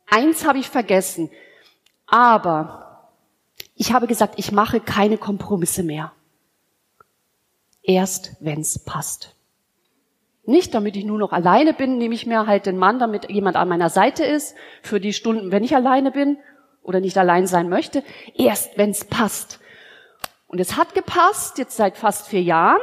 Eins 0.07 0.47
habe 0.47 0.59
ich 0.59 0.69
vergessen, 0.69 1.31
aber 2.07 3.11
ich 3.75 3.93
habe 3.93 4.07
gesagt, 4.07 4.35
ich 4.37 4.53
mache 4.53 4.81
keine 4.81 5.19
Kompromisse 5.19 5.83
mehr. 5.83 6.13
Erst 7.83 8.37
wenn's 8.41 8.79
passt. 8.79 9.35
Nicht, 10.47 10.75
damit 10.75 10.97
ich 10.97 11.05
nur 11.05 11.19
noch 11.19 11.33
alleine 11.33 11.73
bin, 11.73 11.97
nehme 11.97 12.15
ich 12.15 12.27
mir 12.27 12.47
halt 12.47 12.67
den 12.67 12.77
Mann, 12.77 12.99
damit 12.99 13.31
jemand 13.31 13.57
an 13.57 13.69
meiner 13.69 13.89
Seite 13.89 14.25
ist, 14.25 14.55
für 14.83 15.01
die 15.01 15.15
Stunden, 15.15 15.51
wenn 15.51 15.65
ich 15.65 15.75
alleine 15.75 16.11
bin 16.11 16.37
oder 16.83 17.01
nicht 17.01 17.17
allein 17.17 17.47
sein 17.47 17.69
möchte. 17.69 18.05
Erst 18.37 18.77
wenn's 18.77 19.07
passt. 19.07 19.61
Und 20.47 20.61
es 20.61 20.77
hat 20.77 20.95
gepasst, 20.95 21.59
jetzt 21.59 21.77
seit 21.77 21.97
fast 21.97 22.29
vier 22.29 22.43
Jahren. 22.43 22.81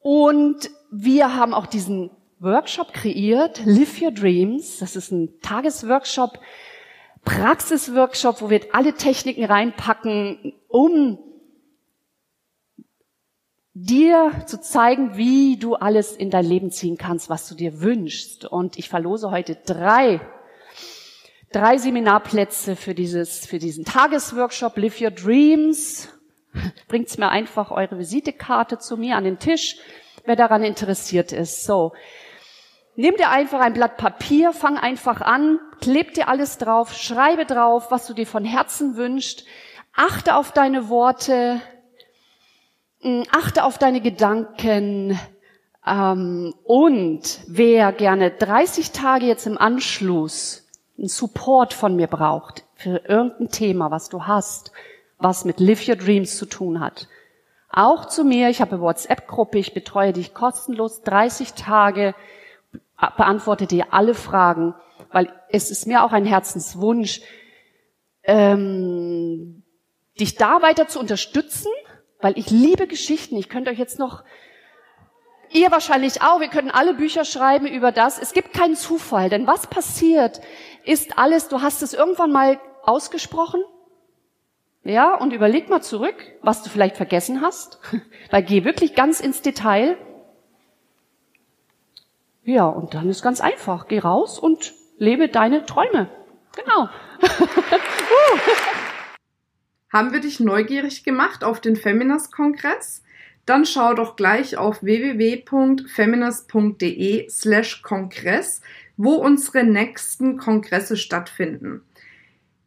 Und 0.00 0.68
wir 0.90 1.36
haben 1.36 1.54
auch 1.54 1.66
diesen 1.66 2.10
Workshop 2.44 2.92
kreiert, 2.92 3.64
Live 3.64 4.00
Your 4.02 4.12
Dreams. 4.12 4.78
Das 4.78 4.96
ist 4.96 5.10
ein 5.10 5.40
Tagesworkshop, 5.40 6.38
Praxisworkshop, 7.24 8.42
wo 8.42 8.50
wir 8.50 8.60
alle 8.72 8.92
Techniken 8.92 9.44
reinpacken, 9.44 10.52
um 10.68 11.18
dir 13.72 14.44
zu 14.46 14.60
zeigen, 14.60 15.16
wie 15.16 15.56
du 15.56 15.74
alles 15.74 16.12
in 16.12 16.28
dein 16.28 16.44
Leben 16.44 16.70
ziehen 16.70 16.98
kannst, 16.98 17.30
was 17.30 17.48
du 17.48 17.54
dir 17.54 17.80
wünschst. 17.80 18.44
Und 18.44 18.78
ich 18.78 18.90
verlose 18.90 19.30
heute 19.30 19.56
drei, 19.64 20.20
drei 21.50 21.78
Seminarplätze 21.78 22.76
für 22.76 22.94
dieses, 22.94 23.46
für 23.46 23.58
diesen 23.58 23.86
Tagesworkshop 23.86 24.76
Live 24.76 25.00
Your 25.00 25.10
Dreams. 25.10 26.10
Bringt's 26.88 27.16
mir 27.16 27.30
einfach 27.30 27.70
eure 27.70 27.98
Visitekarte 27.98 28.78
zu 28.78 28.98
mir 28.98 29.16
an 29.16 29.24
den 29.24 29.38
Tisch, 29.38 29.78
wer 30.26 30.36
daran 30.36 30.62
interessiert 30.62 31.32
ist. 31.32 31.64
So. 31.64 31.92
Nimm 32.96 33.16
dir 33.16 33.30
einfach 33.30 33.60
ein 33.60 33.72
Blatt 33.72 33.96
Papier, 33.96 34.52
fang 34.52 34.76
einfach 34.76 35.20
an, 35.20 35.58
kleb 35.80 36.14
dir 36.14 36.28
alles 36.28 36.58
drauf, 36.58 36.94
schreibe 36.94 37.44
drauf, 37.44 37.90
was 37.90 38.06
du 38.06 38.14
dir 38.14 38.26
von 38.26 38.44
Herzen 38.44 38.96
wünschst, 38.96 39.44
achte 39.92 40.36
auf 40.36 40.52
deine 40.52 40.88
Worte, 40.88 41.60
mm, 43.02 43.22
achte 43.32 43.64
auf 43.64 43.78
deine 43.78 44.00
Gedanken 44.00 45.18
ähm, 45.84 46.54
und 46.62 47.40
wer 47.48 47.90
gerne 47.90 48.30
30 48.30 48.92
Tage 48.92 49.26
jetzt 49.26 49.46
im 49.46 49.58
Anschluss 49.58 50.68
einen 50.96 51.08
Support 51.08 51.74
von 51.74 51.96
mir 51.96 52.06
braucht 52.06 52.64
für 52.76 53.02
irgendein 53.08 53.50
Thema, 53.50 53.90
was 53.90 54.08
du 54.08 54.28
hast, 54.28 54.70
was 55.18 55.44
mit 55.44 55.58
Live 55.58 55.88
Your 55.88 55.96
Dreams 55.96 56.38
zu 56.38 56.46
tun 56.46 56.78
hat, 56.78 57.08
auch 57.70 58.04
zu 58.04 58.22
mir. 58.22 58.50
Ich 58.50 58.60
habe 58.60 58.76
eine 58.76 58.82
WhatsApp-Gruppe, 58.82 59.58
ich 59.58 59.74
betreue 59.74 60.12
dich 60.12 60.32
kostenlos 60.32 61.02
30 61.02 61.54
Tage 61.54 62.14
beantworte 63.16 63.66
dir 63.66 63.92
alle 63.92 64.14
Fragen, 64.14 64.74
weil 65.10 65.32
es 65.48 65.70
ist 65.70 65.86
mir 65.86 66.04
auch 66.04 66.12
ein 66.12 66.24
Herzenswunsch, 66.24 67.20
ähm, 68.22 69.62
dich 70.18 70.36
da 70.36 70.62
weiter 70.62 70.88
zu 70.88 71.00
unterstützen, 71.00 71.70
weil 72.20 72.38
ich 72.38 72.50
liebe 72.50 72.86
Geschichten. 72.86 73.36
Ich 73.36 73.48
könnte 73.48 73.70
euch 73.70 73.78
jetzt 73.78 73.98
noch, 73.98 74.24
ihr 75.50 75.70
wahrscheinlich 75.70 76.22
auch, 76.22 76.40
wir 76.40 76.48
können 76.48 76.70
alle 76.70 76.94
Bücher 76.94 77.24
schreiben 77.24 77.66
über 77.66 77.92
das. 77.92 78.18
Es 78.18 78.32
gibt 78.32 78.52
keinen 78.52 78.76
Zufall, 78.76 79.28
denn 79.28 79.46
was 79.46 79.66
passiert, 79.66 80.40
ist 80.84 81.18
alles, 81.18 81.48
du 81.48 81.62
hast 81.62 81.82
es 81.82 81.94
irgendwann 81.94 82.32
mal 82.32 82.60
ausgesprochen 82.82 83.62
Ja, 84.84 85.14
und 85.14 85.32
überleg 85.32 85.70
mal 85.70 85.80
zurück, 85.82 86.16
was 86.42 86.62
du 86.62 86.70
vielleicht 86.70 86.96
vergessen 86.96 87.40
hast. 87.40 87.78
Weil 88.30 88.42
geh 88.42 88.64
wirklich 88.64 88.94
ganz 88.94 89.20
ins 89.20 89.42
Detail. 89.42 89.96
Ja, 92.44 92.66
und 92.66 92.94
dann 92.94 93.08
ist 93.08 93.22
ganz 93.22 93.40
einfach. 93.40 93.88
Geh 93.88 93.98
raus 93.98 94.38
und 94.38 94.74
lebe 94.98 95.28
deine 95.28 95.64
Träume. 95.64 96.08
Genau. 96.54 96.88
Haben 99.92 100.12
wir 100.12 100.20
dich 100.20 100.38
neugierig 100.40 101.04
gemacht 101.04 101.44
auf 101.44 101.60
den 101.60 101.76
Feminist-Kongress? 101.76 103.02
Dann 103.46 103.64
schau 103.64 103.94
doch 103.94 104.16
gleich 104.16 104.56
auf 104.56 104.82
www.feminist.de 104.82 107.30
slash 107.30 107.82
Kongress, 107.82 108.60
wo 108.96 109.14
unsere 109.14 109.62
nächsten 109.64 110.36
Kongresse 110.36 110.96
stattfinden. 110.96 111.82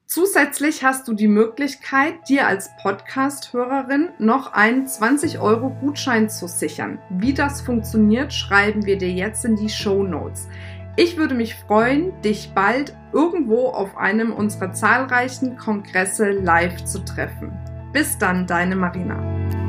Zusätzlich 0.07 0.85
hast 0.85 1.09
du 1.09 1.13
die 1.13 1.27
Möglichkeit, 1.27 2.29
dir 2.29 2.47
als 2.47 2.71
Podcast-Hörerin 2.81 4.11
noch 4.19 4.53
einen 4.53 4.87
20 4.87 5.39
Euro 5.39 5.69
Gutschein 5.69 6.29
zu 6.29 6.47
sichern. 6.47 6.99
Wie 7.09 7.33
das 7.33 7.59
funktioniert, 7.59 8.31
schreiben 8.31 8.85
wir 8.85 8.97
dir 8.97 9.11
jetzt 9.11 9.43
in 9.43 9.57
die 9.57 9.67
Show 9.67 10.03
Notes. 10.03 10.47
Ich 10.95 11.17
würde 11.17 11.35
mich 11.35 11.55
freuen, 11.55 12.13
dich 12.21 12.53
bald 12.55 12.95
irgendwo 13.11 13.67
auf 13.67 13.97
einem 13.97 14.31
unserer 14.31 14.71
zahlreichen 14.71 15.57
Kongresse 15.57 16.31
live 16.31 16.85
zu 16.85 17.03
treffen. 17.03 17.51
Bis 17.91 18.17
dann, 18.17 18.47
deine 18.47 18.77
Marina. 18.77 19.66